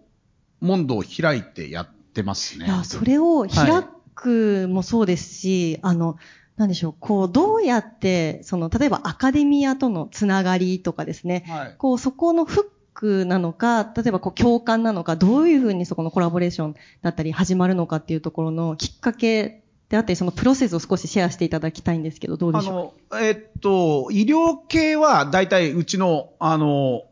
[0.61, 2.65] う、門戸を開いてやってますね。
[2.65, 6.17] いや、それを開くもそうですし、あの、
[6.57, 11.75] なんでしょう、こう、どうやって、その、例えばアカデミアとのつながりとかですね、はい。
[11.77, 12.63] こう、そこのフッ
[12.93, 27.03] クなのか、例えばこう、共感なのか、どういうふうにそこのコラボレーションだったり始まるのかっていうところのきっかけであったり、そのプロセスを少しシェアしていただきたいんですけど、どうでしょうあの、えっと、医療系は大体うちの、あの、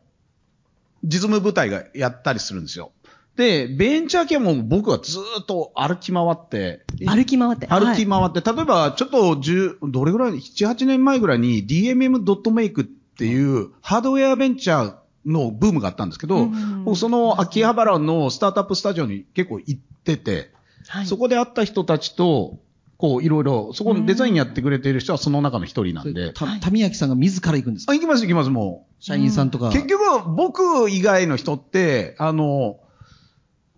[1.04, 2.92] 実務部隊がやったりするんですよ。
[3.36, 7.66] で、ベンチャー系も僕はずーっと歩き回って、歩き回って。
[7.66, 14.94] 歩きはい回って、例えばちょっと10、どれぐらい、7、8年前ぐらいに DMM.make っていうハードウェアベンチャー
[15.26, 20.50] のブームがあったんですけど、うん僕その秋葉原のスタートアップスタジオに結構行ってて、
[20.88, 22.58] はいそこで会った人たちと、
[22.98, 26.32] こういろいろ、そこのデザインやってくれている人はその中の一人なんで。
[26.32, 27.92] た、たみやきさんが自ら行くんですか？
[27.92, 29.70] あ、行きます行きます、も社員さんとか。
[29.70, 29.72] う。
[29.72, 30.02] 結局、
[30.36, 32.76] 僕以外の人って、あの、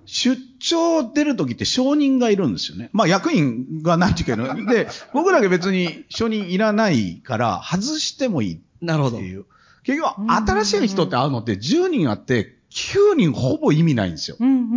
[0.06, 2.90] 出張出るときって承認がいるんですよね。
[2.92, 4.64] まあ役員がなんていうかね。
[4.72, 9.18] で、僕だけ別に承認いらないから、外してもいいなるほど。
[9.18, 9.44] っていう。
[9.82, 14.36] 結局、新しい人って会うのって10人あって、9人ほぼ意味ないんですよ。
[14.38, 14.74] うんうんうんう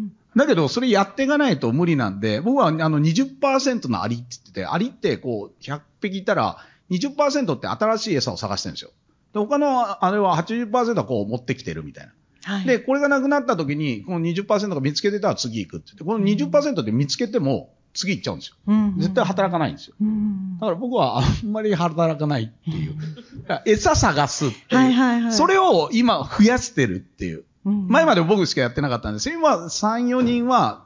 [0.00, 0.12] ん。
[0.36, 6.58] だけど、それやっていかないと無理なんで、僕はあの20%のアリって言ってて、アリってこう100匹いたら
[6.90, 8.90] 20%って新しい餌を探してるんですよ。
[9.32, 12.12] で、他のあれは80%はこう持ってきてるみたいな。
[12.42, 12.66] はい。
[12.66, 18.54] で、これがなくなった時に、この20%が見つけてたら次行くって言って、この20%って見つけても次行っちゃうんですよ。
[18.66, 19.94] うんうん絶対働かないんですよ。
[20.00, 22.94] うんだから僕はあんまり働かないっていう。
[23.66, 24.76] 餌探すっていう。
[24.76, 25.32] はいはいはい。
[25.32, 27.44] それを今増やしてるっていう。
[27.64, 30.84] うん前まで僕しかやってなかったんです今3、4人は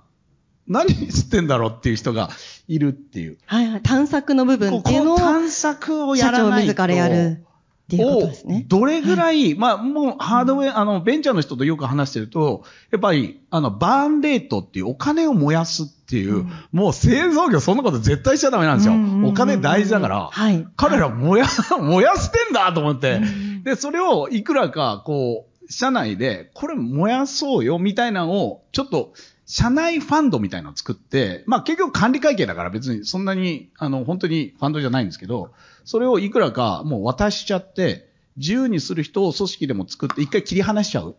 [0.66, 2.30] 何してんだろうっていう人が
[2.66, 3.38] いるっていう。
[3.46, 3.82] はいはい。
[3.82, 6.72] 探索の部分こっていうのをこ探索をやらないと。
[6.72, 7.44] 自らやる
[7.84, 8.64] っていうことですね。
[8.64, 18.94] をどれぐらい、まあもうハードウェア、あの、ベンチャーの人とよく話してると、やっぱり、あの、バーンレートっていうお金を燃やすっていう、うんもう製造業そんなこと絶対しちゃダメなんですよ。
[18.94, 20.66] うんうんうんうんお金大事だから、はい。
[20.76, 21.46] 彼ら燃や、
[21.80, 29.14] 燃やしてんだと思って、うんで、それをいくらか、こう、社内で、これ燃やそうよ、みたいなのを、ちょっと、
[29.46, 35.52] 社内ファンドみたいなのを作って、まあ結局管理会計だから別にそんなに、あの、本当にファンドじゃないんですけど、
[35.84, 41.16] それをいくらかもう渡しちゃって、自由にする人を組織でも作って、一回切り離しちゃう。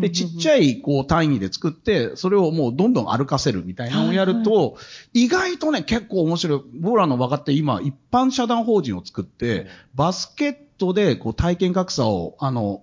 [0.00, 4.76] で、ちっちゃい、こう、単位で作って、それをもうどんどん歩かせるみたいなのをやると、
[5.14, 6.62] 意外とね、結構面白い。
[6.80, 12.82] 僕らの分かって今、一般社団法人を作って、バスケットで、こう、体験格差を、あの、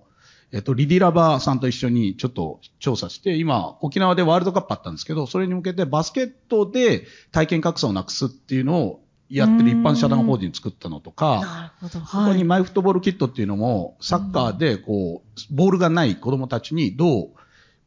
[0.50, 12.04] えっと、リディラバーさんと一緒にちょっと調査して、今、沖縄でワールドカップあったんですけど、それに向けてバスケットで体験格差をなくすっていうのをやってる一般社団法人作ったのとか、なるほど。
[12.04, 12.44] ここにはい。
[12.44, 17.30] マイフットボールキットっていうのも、サッカーで、こう、ボールがない子供たちにどう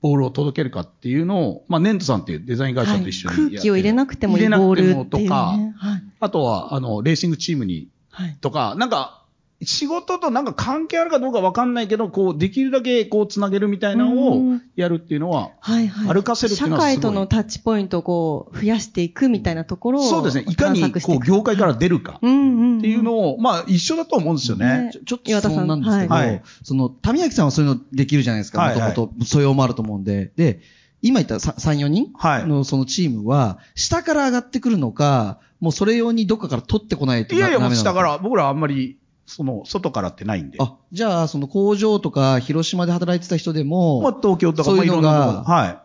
[0.01, 5.27] ボールを届けるかっていうのを、まあ、ネントさんっていうデザイン会社と一緒にやって、空気を入れなくてもいい入れなボールくてもっていう、ね。
[5.27, 6.03] とか、はい。
[6.19, 8.37] あとは、あの、レーシングチームに、はい。
[8.41, 9.20] とか、なんか、
[9.63, 16.15] 仕事となんか関係あるかどうかわかんないけど、こう、できるだけこう、つなげるみたいなのうをんやるっていうのは、はいはい。
[16.15, 16.95] 歩かせるっていうのはすごい。
[16.95, 20.03] 社会とのタッチポイントをこう、増やしていくみたいなところを。
[20.03, 22.77] そうですね、いかにこう、業界から出るかうんうん。
[22.79, 24.65] っていうのを、まあ、一緒だと思うんですよね。
[24.65, 24.91] ね。
[24.93, 26.41] ちょちょっと質問なんですけど、はいはい。
[26.63, 30.31] その、たみやきさんはそういうのできるじゃないですか、もともと素養もあると思うんで。
[30.35, 30.61] で、
[31.03, 32.47] 今言ったさ3、4人はい。
[32.47, 38.97] のそのチームは、下から上がってくるのか、もうそれ用にどっかから取ってこないといやいや、もう下から、僕らあんまり、
[39.31, 40.57] その、外からってないんで。
[40.59, 45.79] あ、じゃあ、その工場とか広島で働いてた人でも、まあ、東京とか、そういうのがはい。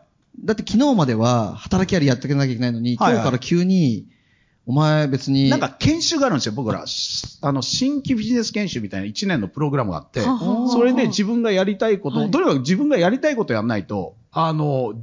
[0.44, 4.08] だって昨日までは働きありやっていかなきゃいけないのに、はいはい今日から急に、
[4.68, 6.84] お前別に、なんか研修があるんですよ、僕ら。
[6.88, 14.94] しあの、新規ビジネス研修みたいな1年のプログラムがあってそれで自分がやりたいことを、はいとにかく自分がやりたいことやらないと、あの、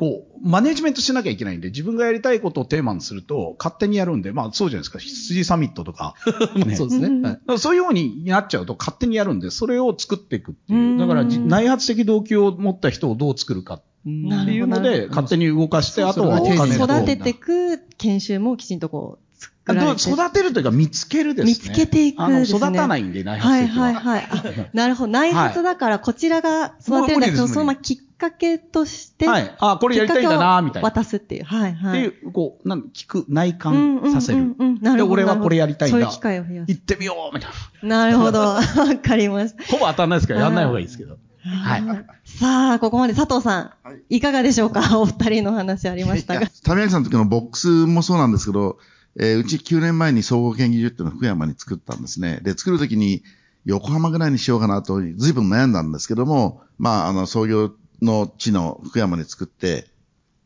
[0.00, 6.14] こう、マネジメントしなきゃいけないんで、自分がやりたいことをテーマにすると、勝手にやるんで、まあそうじゃないですか、羊サミットとか。
[6.56, 6.74] ね。
[6.74, 7.08] そうですね。
[7.08, 7.22] うん。
[7.22, 7.58] はい。
[7.58, 10.78] そういうようになっちゃうと勝手にやるんで、それを作っていくっていう。
[10.78, 10.82] う。
[10.94, 10.96] ん。
[10.96, 19.29] だからじ、内発的動機を持った人をどう作るかっなていうので、勝手に動かして、あとはお金と育てていく研修もきちんとこう。
[19.68, 21.50] 育てるというか見つけるですね。
[21.52, 23.82] 見つけていくね育たないんで、内はいは。
[23.82, 24.28] はいはい。
[24.30, 25.12] あなるほど。
[25.12, 29.54] 内発だから、こちらが育てるんだけど、もう無理ですそのままきっかけとして、はい。
[29.58, 30.88] あ、これやりたいんだな、みたいな。
[30.88, 31.44] っ渡すっていう。
[31.44, 32.00] はいはい。
[32.00, 34.38] ていう、こう、なん聞く、内うんうん観させる。
[34.38, 35.16] うんうんなるほど。
[35.16, 36.78] で俺はこれやりたいんだそういう機会を増やす行。
[36.78, 37.50] ってみよう、みたい
[37.82, 38.06] な。
[38.06, 38.40] なるほど。
[38.56, 38.62] わ
[39.02, 39.64] かりました。
[39.64, 41.18] ほぼ当たんないですから、やんない方がいいですけど。
[41.42, 41.82] はい。
[42.24, 44.98] さあ、ここまで佐藤さん、はいいかがでしょうか？
[44.98, 46.46] お二人のお話ありましたが。
[46.62, 48.78] たみやきさんの時のボックスもそうなんですけど、
[49.18, 52.40] えーうち9年前に総合研究所っていうのを福山に作ったんですね。
[52.42, 53.22] で、作る時に
[53.64, 59.86] 横浜ぐらいにしようかなと、随分悩んだんですけども、まあ、あの、創業の地の福山に作って、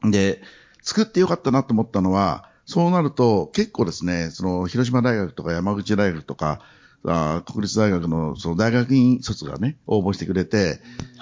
[0.03, 0.43] で、
[0.83, 6.61] 作ってよかったなと思ったのは、そうなると結構ですね、その広島大学とか山口大学とか、
[7.07, 10.81] あー国立大学のその大学院卒がね、応募してくれて、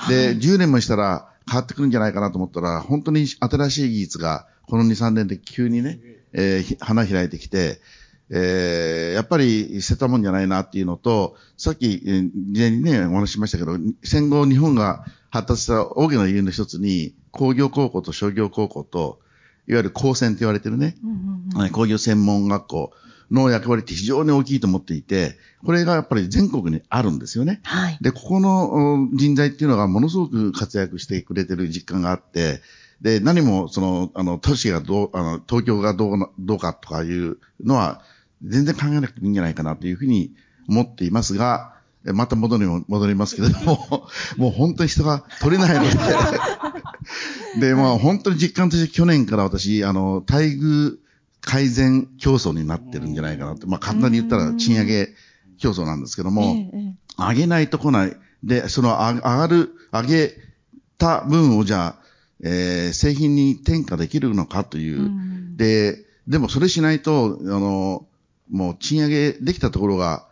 [0.08, 5.98] で、10年もしたら変わってくるんじゃないかなと思ったら、本当に新しい技術がこの2、3年で急にね、
[6.32, 7.80] えーひ花開いてきて、
[8.30, 19.20] えーやっぱり捨てたもんじゃないなっていうのと、さっき、えー事前にね、お話ししましたけど、戦後日本が発達した大きな理由の一つに、工業高校と商業高校と、
[19.68, 20.96] いわゆる高専って言われてるね、
[21.54, 22.92] はい工業専門学校
[23.30, 27.60] の役割って非常に大きいと思っていて、これがやっぱり全国にあるんですよね。
[27.62, 27.98] はい。
[28.00, 32.60] で、ここのうん人材っていうのがものすごく活躍してくれてる実感があって、
[33.02, 38.00] で、何も、その、あの、都市がどう、あの、東京がどうな、どうかとかいうのは、
[38.44, 40.32] 全然考えなくてもいいんじゃないかなというふうに
[40.68, 41.74] 思っていますが、
[42.06, 45.90] えまた戻りも、戻りますけれども、 もう本当に人が取れないので、
[47.60, 50.96] で、まあ本当に実感として去年から私、あの、待遇
[51.40, 55.10] 改善競争になってるんじゃないかなって、まあ簡単に言ったら賃上げ
[55.58, 56.56] 競争なんですけども、
[57.18, 58.16] 上げないと来ない。
[58.42, 60.34] で、そのあ上がる、上げ
[60.98, 62.01] た分をじゃあ、
[62.42, 65.00] えー製品に転嫁できるのかという。
[65.00, 68.06] うんで、でもそれしないと、あの、
[68.50, 70.26] もう賃上げできたところが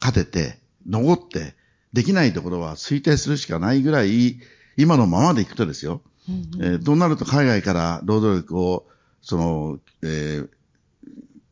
[0.00, 1.54] 勝てて、残って、
[1.92, 4.38] できないところは衰退するしかないぐらい、
[4.76, 6.00] 今のままでいくとですよ。
[6.28, 8.86] うんえーとなると海外から労働力を、
[9.20, 10.48] その、えー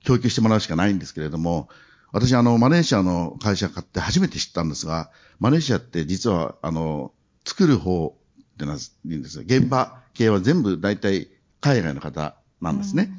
[0.02, 1.68] 供給してもらうしかないんですけれども、
[2.10, 7.12] 私、あの、マレーシアの会社買って初めて知ったんですが、マレーシアって実は、あの、
[7.44, 8.16] 作る方
[8.54, 9.44] ってのは言うんですよ。
[9.46, 11.28] 現場系は全部大体
[11.60, 13.10] 海外の方なんですね。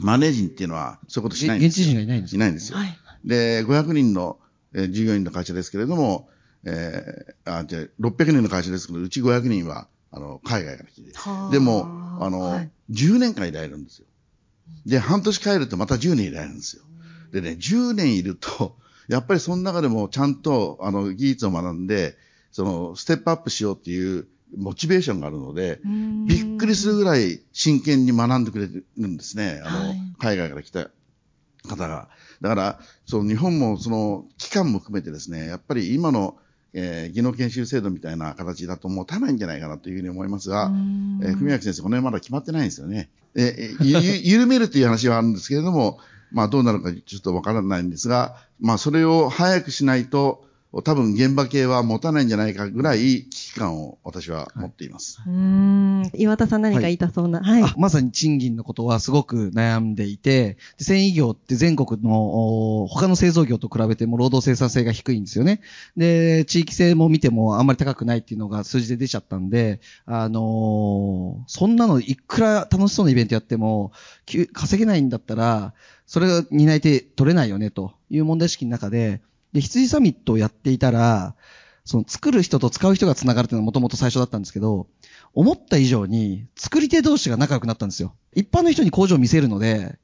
[0.00, 1.84] マネージンっていうのはそういうことしないんですよ。
[1.84, 2.78] 現地人がいないんですいないんですよ。
[2.78, 2.98] はい。
[3.24, 4.38] で、500人の、
[4.74, 6.28] えー従業員の会社ですけれども、
[6.64, 11.86] えーあ、じゃあ600人の会社ですけど、うち500人は、あの、海外から来て、はあでも、
[12.20, 14.06] あの、はい10年間いられるんですよ。
[14.84, 16.82] で、半年帰るとまた10年いられるんですよ。
[17.32, 18.76] でね、10年いると、
[19.08, 22.16] やっぱりその中でもちゃんと、あの、技術を学んで、
[22.52, 29.60] その、ステップアップしようっていうモチベーションがあるので、うんびっくりするぐらい真剣に学んでくれるんですね。
[29.64, 30.90] あの、はい海外から来た
[31.68, 32.08] 方が。
[32.40, 36.36] だから、その日本もその期間も含めてですね、やっぱり今の、
[36.72, 43.10] えー技能研修制度みたいな形だともう足らないんじゃないかなというふうに思いますが、うんえー文明先生、この辺まだ決まってないんですよね。
[43.34, 45.98] えーゆゆ緩めるという話はあるんですけれども、
[46.32, 50.44] まあどうなるかちょっとわからないんですが、まあそれを早くしないと、
[50.82, 55.20] 多分現場系は持たないんじゃないかぐらい危機感を私は持っています。
[55.26, 56.10] うーん。
[56.14, 57.42] 岩田さん何か言いたそうな。
[57.42, 57.62] はい。
[57.62, 65.60] あまさに賃金のことはすごく悩んでいて、で繊維業って全国のお他の製造業と比べても労働生産性が低いんですよね。
[65.96, 73.92] で、地域性も見てもあんまり高くないっていうのが数字で出ちゃったんで、あのーそんなのいくら楽しそうなイベントやっても、
[74.26, 75.74] きゅ稼げないんだったら、
[76.06, 79.20] それが担い手取れないよねという問題意識の中で、
[79.54, 81.34] で、羊サミットをやっていたら、
[81.84, 84.88] その作る人と使う人が繋がるっていうのがもともと最初だったんですけど、
[85.32, 88.14] 思った以上に作り手同士が仲良くなったんですよ。
[88.34, 89.98] 一般の人に工場を見せるので、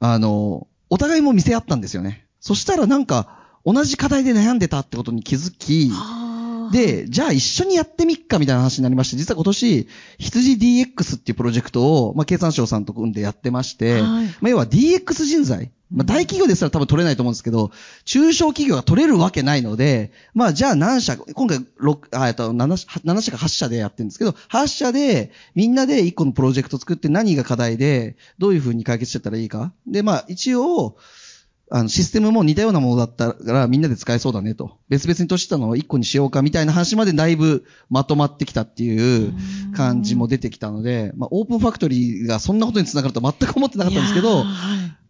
[0.00, 2.26] あの、お互いも見せ合ったんですよね。
[2.40, 9.88] そしたらなんか、同じ課題で悩んでたってことに気づき、はあ、で、じゃあ一緒にやってみっかみたいな話になりまして、実は今年、
[10.18, 15.72] 羊 DX っていうプロジェクトを、まあ、経産省さんと組んでやってまして、はいまあ、要は DX 人材。
[15.94, 17.70] まあ、大企業ですら多分取れないと思うんですけど、
[18.04, 29.72] 中小企業が取れるわけないので、まあ、じゃあ何社、今回6、あ、えっと、7社、7社か8社でやってるんですけど、8社で、みんなで1個のプロジェクト作って何が課題で、どういうふうに解決してたらいいか。
[29.86, 30.96] で、まあ、一応、
[31.70, 34.78] あの、システムも似たようなものだったからみんなで使えそうだねと。
[34.88, 39.32] 別々にとしたのを一個にしようかみたいな話までだいぶまとまってきたっていう
[39.74, 44.44] 感じも出てきたので、まあ、オープンファクトリーがそんなことにつながるとは全く思ってなかったんですけど、はい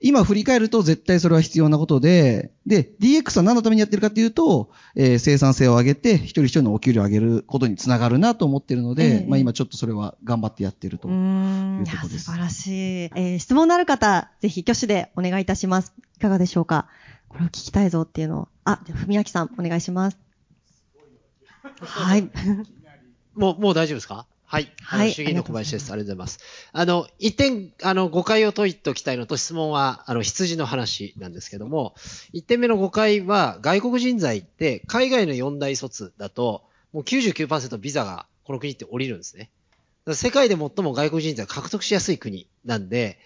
[0.05, 11.09] 今振り返ると絶対それは必要なことで、で、DX は何のためにやってるかっていうと、えー生産性を上げて、一人一人のお給料を上げることにつながるなと思ってるので、ええまあ今ちょっとそれは頑張ってやってると。
[11.09, 12.73] いうとこです素晴らしい。
[12.75, 15.95] えー質問のある方、ぜひ挙手でお願いいたします。
[16.25, 16.89] いかがでしょうか？
[17.29, 18.49] これを聞きたいぞっていうのを。
[18.65, 20.17] あ、じゃあ、文明さん、お願いします。
[21.81, 22.31] はい。
[23.35, 24.27] もう、もう大丈夫ですか？
[24.47, 24.73] はい。
[24.81, 25.93] はい衆議院の小林です。
[25.93, 26.39] ありがとうございます。
[26.73, 31.95] あの、一点、あの、誤解を解いておきたいのと、質問は、あの、羊の話なんですけども、
[32.33, 39.51] 一点目の誤解は、外国人材って、海外の四大卒だと、もう99%ビザがこの国って降りるんですね。
[40.13, 43.19] 世界で最も外国人材を獲得しやすい国なんで、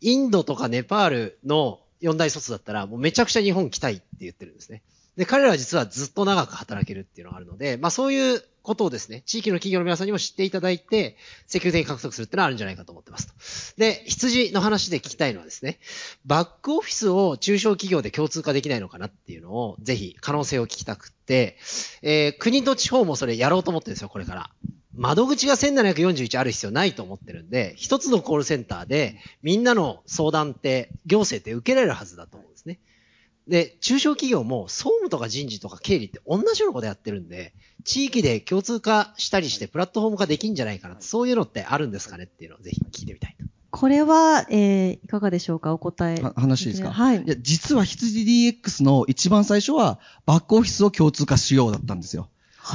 [0.00, 4.82] インドとかネパールの四大卒だったら、もうめちゃくちゃ日本来たいって言ってるんですね。
[5.16, 11.16] で、彼らは実はずっと長く働けるっていうのがあるので、まあそういうことをですね、地域の企業の皆さんにも知っていただいて、
[11.48, 13.80] 積極的に獲得するっていうのはあるんじゃないかと思ってますと。
[13.80, 15.80] で、羊の話で聞きたいのはですね、
[16.24, 21.56] バックオフィスを中小企業で共通化できないのかなっていうのを、ぜひ可能性を聞きたくて、
[22.02, 24.50] えー国と地方もそれやろうと思ってるんですよ、これから。
[24.98, 32.80] 窓口が1741ある必要ないと思ってるんで、一つのコールセンターでみんなの相談って行政って受けられるはずだと思うんですね。
[33.46, 43.46] で、中小企業も総務とか人事とか経理って同じようなことやってるんで、地域で共通化したりしてプラットフォーム化できんじゃないかなそういうのってあるんですかねっていうのをぜひ聞いてみたいと。
[43.70, 45.72] これは、えー、いかがでしょうか？
[45.72, 46.20] お答え。
[46.20, 46.90] は話いいですか？
[46.90, 47.22] はい。
[47.22, 52.28] いや、実は羊 DX の一番最初は、バックオフィスを共通化しようだったんですよ。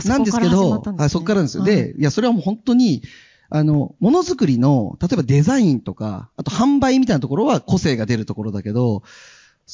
[0.06, 1.64] なんですけど、はい、そこからですよ。
[1.64, 3.04] で、いや、それはもう本当に、
[3.50, 9.04] あの、ものづくりの、例えばデザインとか、あと販売みたいなところは個性が出るところだけど、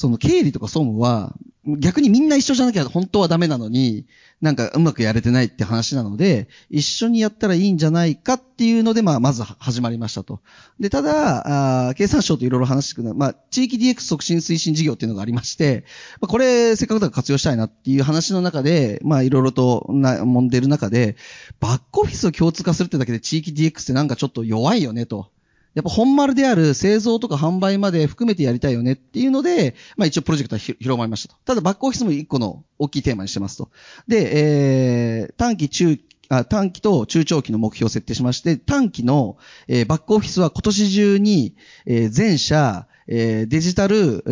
[0.00, 1.36] その経理とか総務は、
[1.78, 4.06] 逆にみんな一緒じゃなきゃ本当はダメなのに、
[4.40, 10.40] なんかうまくやれてないって話なので、一緒にやったらいいんじゃないかっていうので、まあ、まず始まりましたと。
[10.78, 15.84] で、ただ、あ経産省といろいろ話してくるまあ、地域 DX 促進推進事業っていうのがありまして、
[16.22, 21.16] まあ、これ、せっかくだから活用したいなっていう話の中で、まあ、いろいろとな、揉んでる中で、
[21.60, 25.30] バックオフィスを共通化するってだけで地域 DX ってなんかちょっと弱いよねと。
[25.74, 31.40] やっぱ本丸である製造とか販売まで含めてやりたいよねっていうので、まあ一応プロジェクトは広まりましたと。
[31.44, 33.70] ただバックオフィスも一個の大きいテーマにしてますと。
[34.08, 35.98] で、えー、短期中
[36.28, 41.56] あ短期と中長期の目標を設定しまして、短期の、えー、バックオフィスは今年中に、
[41.86, 44.22] えー、全社、えー、デジタル、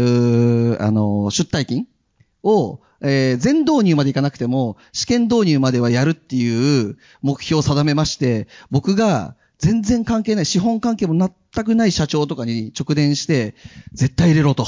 [0.80, 1.89] あの、出退金
[2.45, 13.54] を、えー、全導入までいかなくても、試験導入まではやるっていう目標を定めまして、僕が全然関係ない、資本関係も全くない社長とかに直伝して、
[13.92, 14.66] 絶対入れろと。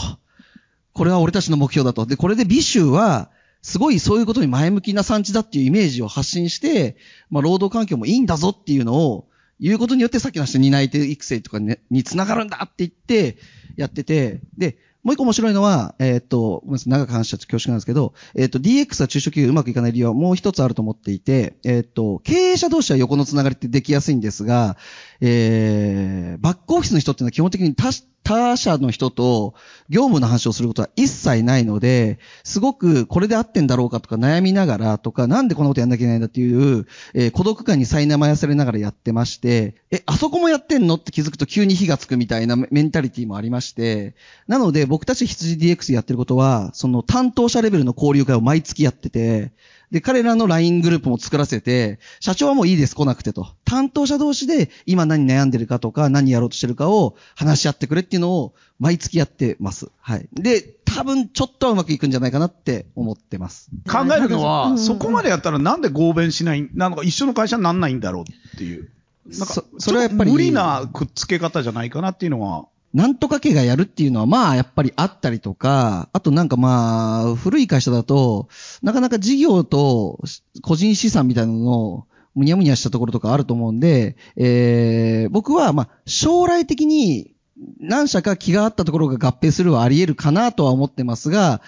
[0.93, 2.07] これは俺たちの目標だと。
[2.07, 3.31] で、これで美州は、
[3.63, 6.97] すごいそういうことに前向きな産地だっていうイメージを発信して、
[7.31, 9.29] まあ、労働環境もいいんだぞっていうのを
[9.61, 13.37] 言うことによってさっきの話担い手育成とかに,、ね、につながるんだって言って
[13.77, 24.77] やってて、で、もう一個面白いのは、えー、っと、ごめんなさい、長く話しちゃって恐縮なんですけど、えー、っと、DX は中小企業うまくいかない理由はもう一つあると思っていて、えー、っと、経営者同士は横のつながりってできやすいんですが、
[25.23, 27.93] えー、バックオフィスの人っていうのは基本的に他
[28.23, 29.55] 他社の人と
[29.89, 40.95] 業務の話をすることは一切ないので、すごくこれで合ってんだろうかとか悩みながらとか、なんでこんなことやんなきゃいけないんだっていう、えー、孤独感に苛まやされながらやってまして、え、あそこもやってんの？
[40.95, 44.15] って気づくと急に火がつくみたいなメンタリティもありまして、
[44.47, 49.53] なので僕たち羊 DX やってることは、その担当者レベルの交流会を毎月やってて、
[49.91, 53.49] で、彼らの LINE グループも作らせて、社長はもういいです、来なくてと。
[53.65, 59.91] 担当者同士で今何悩んでるかとか、何やろうとしてるかを話し合ってくれっていうのを毎月やってます。
[60.01, 60.29] はい。
[60.33, 63.71] で、多分ちょっとはうまくいくんじゃないかなって思ってます。
[63.89, 68.23] 考えるのは、うんそこまでやったらなんで合弁しない、なんか一緒の会社になんないんだろう
[68.55, 68.91] っていう。
[69.27, 78.49] なんかそそれはやっぱり無理なくっつけ方じゃないかなっていうのは、なんとか家がやるっていうのは、まあ、やっぱりあったりとか、あとなんかまあ、古い会社だと、
[78.83, 80.19] なかなか事業と
[80.63, 87.35] 個人資産みたいなのの、むにゃむにゃしたところとかあると思うんで、えー、僕はまあ、将来的に
[87.79, 91.61] 何社か気があったところが合併するはあり得るかなとは思ってますが、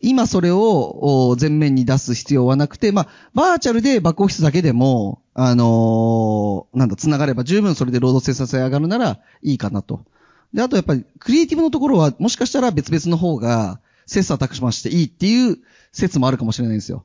[0.00, 10.04] 今それをお前面に出す必要はなくて、まあ、バーチャルでバックオフィスだけでも、あのーなんだ、繋がれば十分それで労働生産性上がるならいいかなと。
[10.52, 15.58] で、あとやっぱり、クリエイティブのところは、もしかしたら別々の方が、切磋琢磨していいっていう
[15.92, 17.04] 説もあるかもしれないんですよ。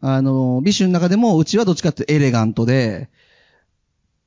[0.00, 3.08] あの、ビッシュの中でも、うちはどっちかってエレガントで、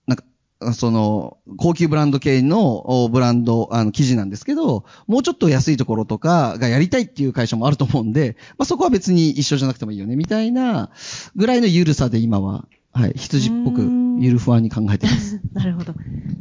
[0.08, 10.90] なんか、その、高級ブランド系のブランド、あの、生地なんですけど、もうちょっと安いところとかがやりたいっていう会社もあると思うんで、まあ、そこは別に一緒じゃなくてもいいよね、みたいな
[11.36, 13.82] ぐらいの緩さで今は、はい、羊っぽく、
[14.20, 15.40] ゆるふわに考えてます。
[15.54, 15.94] なるほど。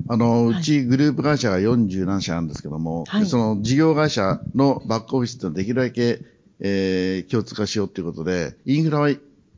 [0.09, 6.25] あの、はいうちグループ会社が40何社あるんですけども、はいでその事業会社のバックオフィスっていうのはできるだけ、
[6.61, 9.11] えー、共通化しようということで、インフラは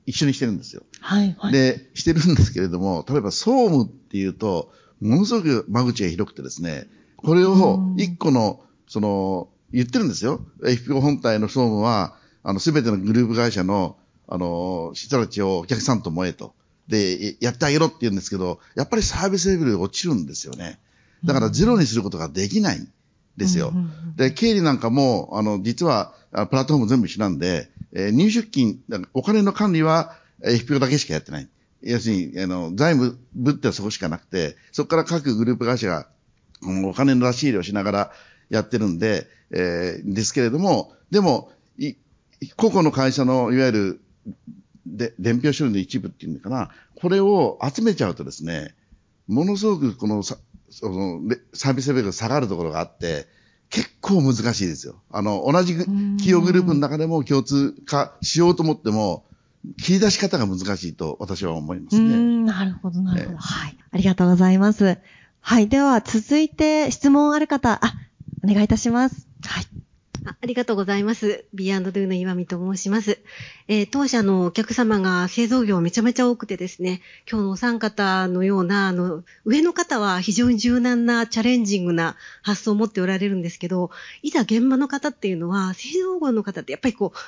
[0.07, 0.83] 一緒にしてるんですよ。
[1.01, 1.53] はい、はい。
[1.53, 10.41] で、してるんですけれども、例えば総務っていうと、ものすごく間口が広くてですね、これを一個の、その、言ってるんですよ。
[10.63, 13.97] FPO 本体の総務は、あの、すべてのグループ会社の、
[14.29, 16.55] あの、人たちをお客さんと思えと。
[16.89, 20.79] で、やってあげろって言うんですけど、やっぱりサービスレベルが落ちるんですよね。
[21.25, 22.89] だからゼロにすることができないん
[23.37, 23.73] ですよ。
[24.17, 28.81] で、経理なんかも、あの、実は、あプラットフォーム全部一緒なんで、えー入出金、
[29.15, 31.49] お金の管理は、えー FPO だけしかやってない。
[31.83, 36.07] 要するに、あの、財務部ってそこしかなくて、そこから各グループ会社が、
[36.63, 38.13] うんお金の出し入れをしながら
[38.49, 41.95] やってるんで、えーですけれども、でも、い
[42.57, 44.01] 個々の会社の、いわゆる、
[44.87, 48.75] で、伝票処理の一部っていうのかな、これを集めちゃうとですね、
[49.29, 50.37] ものすごくこのさ
[50.73, 53.27] そのレサービスレベルが下がるところがあって、
[53.69, 55.03] 結構難しいですよ。
[55.11, 59.25] あの、同じぐ企業グループの中でも共通化しようと思っても、
[59.79, 62.19] 切り出し方が難しいと私は思いますね。
[62.45, 62.97] なるほど。
[62.97, 63.39] ど、なるほど。
[63.39, 63.79] はい。
[63.91, 64.99] ありがとうございます。
[65.41, 65.69] はい。
[65.69, 67.95] では、続いて質問ある方、あ、
[68.45, 69.29] お願いいたします。
[69.43, 69.65] はい。
[70.25, 71.47] あありがとうございます。
[71.53, 73.19] B&Do の岩見と申します。
[73.67, 83.91] えー当社のお客様が製造業めちゃめちゃ多くてですね、今日のお三方のような、あの、上の方は非常に柔軟なチャレンジングな発想を持っておられるんですけど、
[84.23, 87.19] いざ現場の方っていうのは、製造業の方ってやっぱりこう、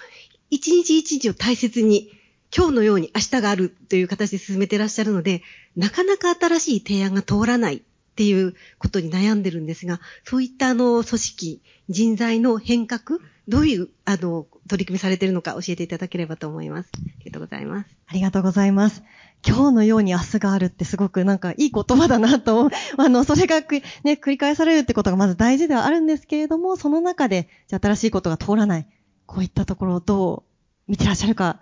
[0.50, 2.12] 一日一日を大切に、
[2.56, 5.42] 今日のように明日があるという形で進めていらっしゃるので、
[5.76, 7.82] なかなか新しい提案が通らない
[8.14, 16.90] っていうことに悩んでるんですが、そういったあの、組織、人材の変革、どういう、あの、取り組みされているのか教えていただければと思います。
[16.94, 17.86] ありがとうございます。
[18.06, 19.02] ありがとうございます。
[19.46, 22.70] 今日のように明日があるってすごくなんかいい言葉だなと。
[22.96, 28.86] あの、それがくね、繰り返されるってことがまず大事ではあるんですけれども、その中で、じゃあ新しいことが通らない。
[29.26, 30.44] こういったところをど
[30.86, 31.60] う見てらっしゃるか、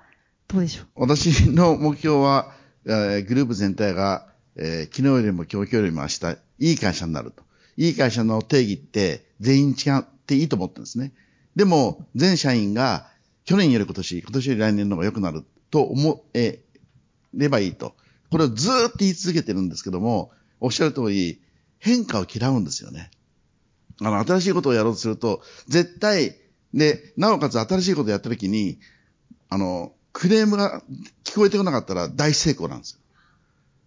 [0.49, 0.87] どうでしょう？
[1.01, 2.53] 私の目標は、
[2.87, 7.43] えーグループ全体が、えー昨日よりも今日よりも明日、いい会社になると。
[7.77, 11.13] いい会社の定義って全員違っていいと思ってるんですね。
[11.57, 13.07] でも、全社員が
[13.45, 16.61] 去年より今年、今年より来年の方が良くなると思え
[17.35, 17.95] ればいいと。
[18.31, 20.31] これをずっと言い続けてるんですけども、
[20.61, 21.41] おっしゃる通り、
[21.79, 23.11] 変化を嫌うんですよね。
[24.01, 26.37] あの、新しいことをやろうとすると、絶対、
[26.73, 28.79] で、なおかつ新しいことをやったときに、
[29.49, 30.83] あの、クレームが
[31.25, 33.02] 聞こえてこなかったら大成功なんですよ。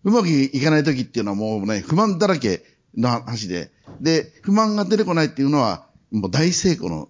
[0.06, 2.64] うまくいかないときっていうのはもうね、不満だらけ
[2.96, 7.10] の話で、で、不満が出てこないっていうのは、もう大成功の、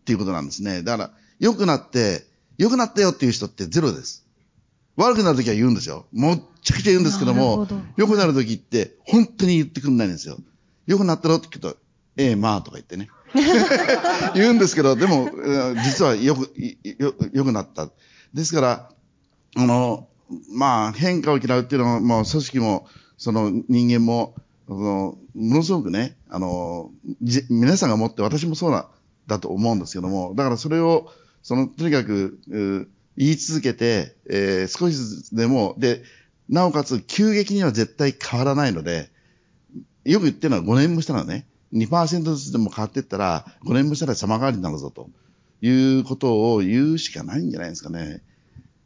[0.00, 0.82] っていうことなんですね。
[0.82, 2.24] だから、良くなって、
[2.56, 4.26] 良くなったよっていう人ってゼロです。
[4.96, 6.06] 悪くなるときは言うんですよ。
[6.12, 10.38] もっちゃくちゃ言うんですけどもど、良くなるときって、本当に言ってくんないんですよ。
[10.86, 11.76] 良くなったろって聞くと、
[12.16, 13.08] ええまあとか言ってね。
[14.34, 16.50] 言うんですけど、でも、えー実はよく、
[17.32, 17.90] 良くなった。
[18.34, 18.90] ですから、
[19.56, 20.08] あの、
[20.52, 24.34] まあ、変化を嫌うっていうのは、もう組織も、その人間も、
[24.66, 26.90] そのものすごくね、あの、
[27.48, 28.88] 皆さんが持って、私もそうな、
[29.26, 31.08] だと思うんですけども、だからそれを、
[31.42, 32.38] その、とにかく、
[33.16, 36.02] 言い続けて、えー少しずつでも、で、
[36.48, 39.10] なおかつ急激には絶対変わらないので、
[40.04, 45.10] よく言ってるのは5年もしたらね、2%ずつでも変わっていったら、5年もしたら様変わりになるぞと
[45.62, 48.22] いうことを言うしかないんじゃないですかね。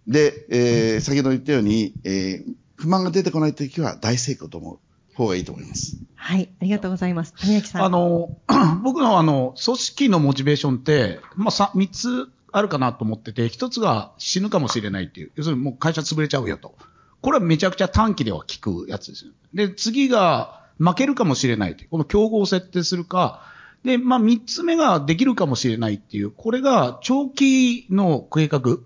[0.07, 5.97] で、えー先ほど言ったように、えー不満が出てこないときは大成功と思う方がいいと思います。
[6.15, 6.51] はい。
[6.61, 7.33] ありがとうございます。
[7.35, 7.85] 谷垣さん。
[7.85, 8.37] あの、
[8.83, 15.33] 僕のあの、組織のモチベーションって、まあ、さ、三つあるかなと思ってて、一つが死ぬかもしれないっていう。
[15.37, 16.75] 要するにもう会社潰れちゃうよと。
[17.21, 19.33] これはめちゃくちゃ短期では効くやつですよ。
[19.55, 21.89] で、次が負けるかもしれないっていう。
[21.91, 23.43] この競合を設定するか。
[23.85, 26.31] で、まあ、三つ目ができるかもしれないっていう。
[26.31, 28.79] これが長期の計画。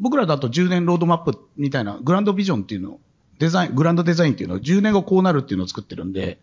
[0.00, 3.00] 僕らだと10年ロードマップみたいなグランドビジョンっていうのを、
[3.38, 6.38] デザイン、グランドデザインっていうのを10年後こうなるっていうのを作ってるんで、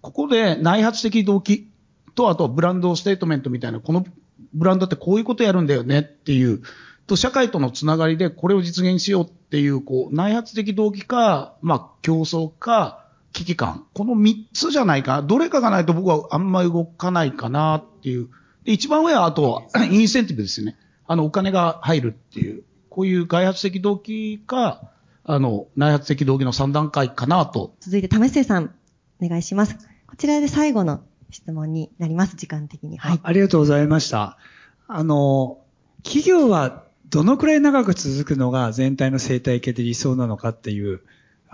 [0.00, 1.68] ここで内発的動機
[2.14, 4.04] と、あとブランドステートメントみたいな、この
[4.52, 6.62] ブランドってこういうことやるんだよねっていう、
[7.06, 13.84] と、社会とのつながりでこれを実現しようっていう、こう、内発的動機か、まあ、競争か、危機感。
[13.94, 15.22] この三つじゃないかな。
[15.22, 18.28] どれかがないと僕はあんまり動かないかなっていう。
[18.64, 20.76] で、一番上は、あと、インセンティブですよね。
[21.06, 22.62] あの、お金が入るっていう。
[22.94, 24.88] こういう外発的動機か、
[25.24, 28.72] あの、内発的動機の3段階かなと続いて、為末さん、
[29.20, 29.76] お願いします。
[30.06, 32.96] こちらで最後の質問になります、時間的に。
[32.98, 33.20] はい。
[33.20, 34.38] ありがとうございました。
[34.86, 35.58] あの、
[36.04, 41.00] 企業はどのくらい長く続くのが全体の生態系で理想なのかっていう、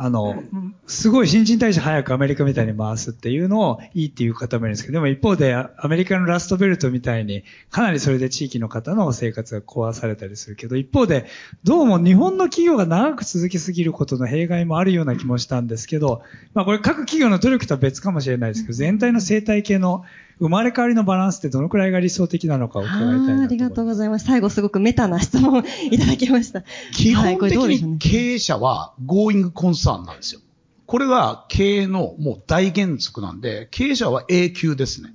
[0.02, 0.42] あの、
[0.86, 11.26] すごい新陳代謝早くアメリカみたいに回すっていうのをいいっていう方もいるんですけど、でも一方でアメリカのラストベルトみたいにかなりそれで地域の方の生活が壊されたりするけど、一方で
[11.64, 16.22] どうも日本の企業が長く続きすぎることの弊害もあるような気もしたんですけど、
[16.54, 20.06] まあこれ各企業の努力とは別かもしれないですけど、全体の生態系の
[20.40, 23.44] 生まれ変わりのバランスってどのくらいが理想的なのかを伺いたいな。
[23.44, 24.26] ありがとうございます。
[24.26, 26.64] 最後すごくメタな質問いただきました。
[26.94, 30.40] 基本的どうでしょうねに経営者は going concern なんですよ。
[30.86, 35.14] これが経営のもう大原則なんで、経営者は永久ですね。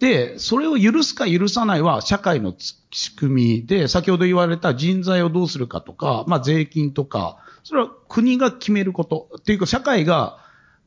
[0.00, 9.28] で、それを許すか許さないは社会のつ仕組みで、先ほど言われた人材をどうするかとか、まあ税金とか、それは国が決めること。
[9.38, 10.38] っていうか社会が、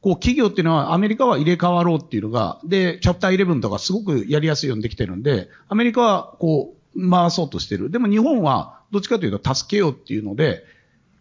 [0.01, 7.91] こう企業っていうのはアメリカは入れ替わろうっていうのが、で、チャプター11とかすごくやりやすいようにできてるんで、アメリカはこう回そうとしてる。
[7.91, 10.63] でも日本はどっちかというと助けようっていうので、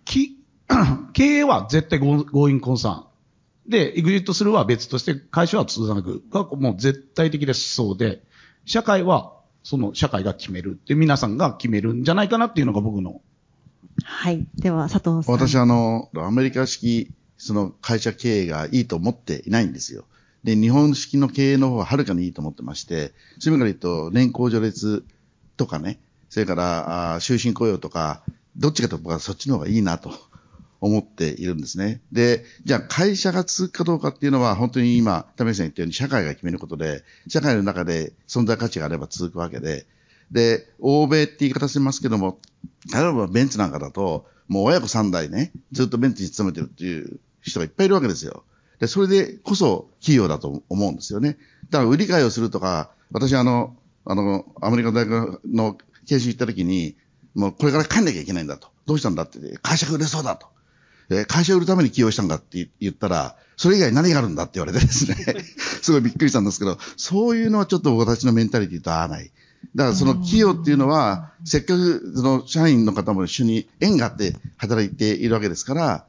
[0.06, 0.38] き
[1.12, 3.04] 経営は絶対ゴーインコンサーン。
[3.70, 8.22] で、エグジットするは別として、会社は通なくがもう絶対的でそうで、
[8.64, 13.20] 社会はその社会が決めるって皆さんが決めるんじゃないかなっていうのが僕の。
[14.02, 14.46] はい。
[14.56, 15.34] では、佐藤さん。
[15.34, 20.04] 私あの、アメリカ式その会社経営がいいと思っていないんですよ。
[20.44, 25.04] で、日本式の経営の方ははるかにいいと思ってまして、そういう意味から言うと、年功序列
[25.56, 28.22] とかね、それから、終身雇用とか、
[28.56, 30.12] どっちかと僕はそっちの方がいいなと
[30.80, 32.02] 思っているんですね。
[32.12, 39.86] で、じゃあ会社が続くかどうかっていうのは、本当に今、田辺さん言ったように社会が決めることで、社会の中で存在価値があれば続くわけで、
[40.30, 42.38] で、欧米って言い方しますけども、
[42.92, 48.44] 例えばベンツなんかだと、もう親子三代ね、ずっとベンツに勤めてるっていう人がいっぱいいるわけですよ。
[48.78, 51.36] で、それでこそ企業だと思うんですよね。
[51.70, 55.76] だから売り買いをするとか、私あの、あの、アメリカの大学の
[56.06, 56.96] 研修行った時に、
[57.34, 58.68] もうこれから帰んなきゃいけないんだと。
[58.86, 60.48] どうしたんだって、会社が売れそうだと。
[61.10, 65.16] えー会社を売るために起用したんだって言ったら、それ以外何があるんだって言われてですね、
[65.82, 69.30] すごいびっくりしたんですけど、そういうのはちょっと私のメンタリティと合わない。
[69.74, 76.06] だからその企業っていうのは、せっかくその社員の方も一緒に縁があって働いているわけですから、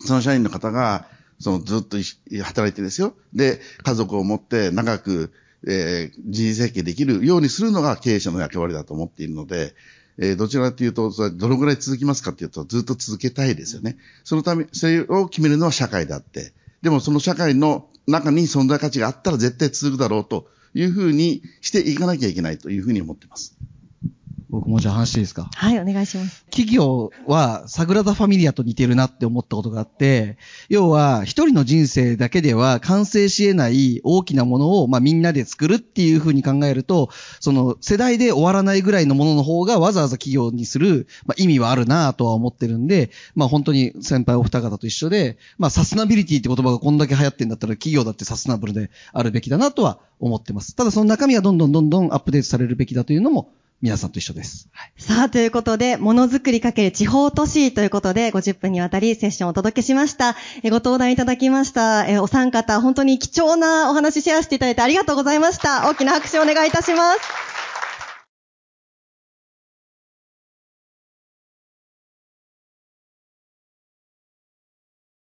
[0.00, 1.06] その社員の方が、
[1.38, 1.98] そのずっと
[2.42, 3.14] 働いてですよ。
[3.34, 5.32] で、家族を持って長く、
[5.66, 9.74] えー人生設計できるようにするのが経営者の役割だと思っているので、
[10.18, 13.96] えーどちらかというと、それどのぐらい続きますかっていうと、ずっと続けたいですよね。
[14.24, 23.58] そのため、それを決めるのは社会であって、でもその社会の中に存在価値があったら絶対続くだろうというふうにしていかなきゃいけないというふうに思っています。
[24.56, 25.50] 僕もじゃあ話していいですか？
[25.54, 26.46] はい、お願いします。
[26.46, 30.38] 企業はサグラダ・ファミリアと似てるなって思ったことがあって、
[30.70, 50.74] 要は一人の人生だけでは完成し得ない大きなものを、まあ、みんなで作るっていうふうに考えると、その世代で終わらないぐらいのものの方がわざわざ企業にする、まあ、意味はあるなとは思ってるんで、まあ本当に先輩お二方と一緒で、まあサスナビリティって言葉がこんだけ流行ってんだったら企業だってサスナブルであるべきだなとは思ってます。
[50.74, 53.50] ただその中身がどんどんどんどんアップデートされるべきだというのも
[53.82, 54.68] 皆さんと一緒です。
[54.72, 60.34] はいさあ、ということで、ものづくりかける地方都市ということで、50分にわたりセッションをお届けしました。
[60.62, 65.88] えご登壇いただきました、えお三方、本当に貴重なお話シェアしていただいてありがとうございました。
[65.88, 67.20] 大きな拍手をお願いいたします。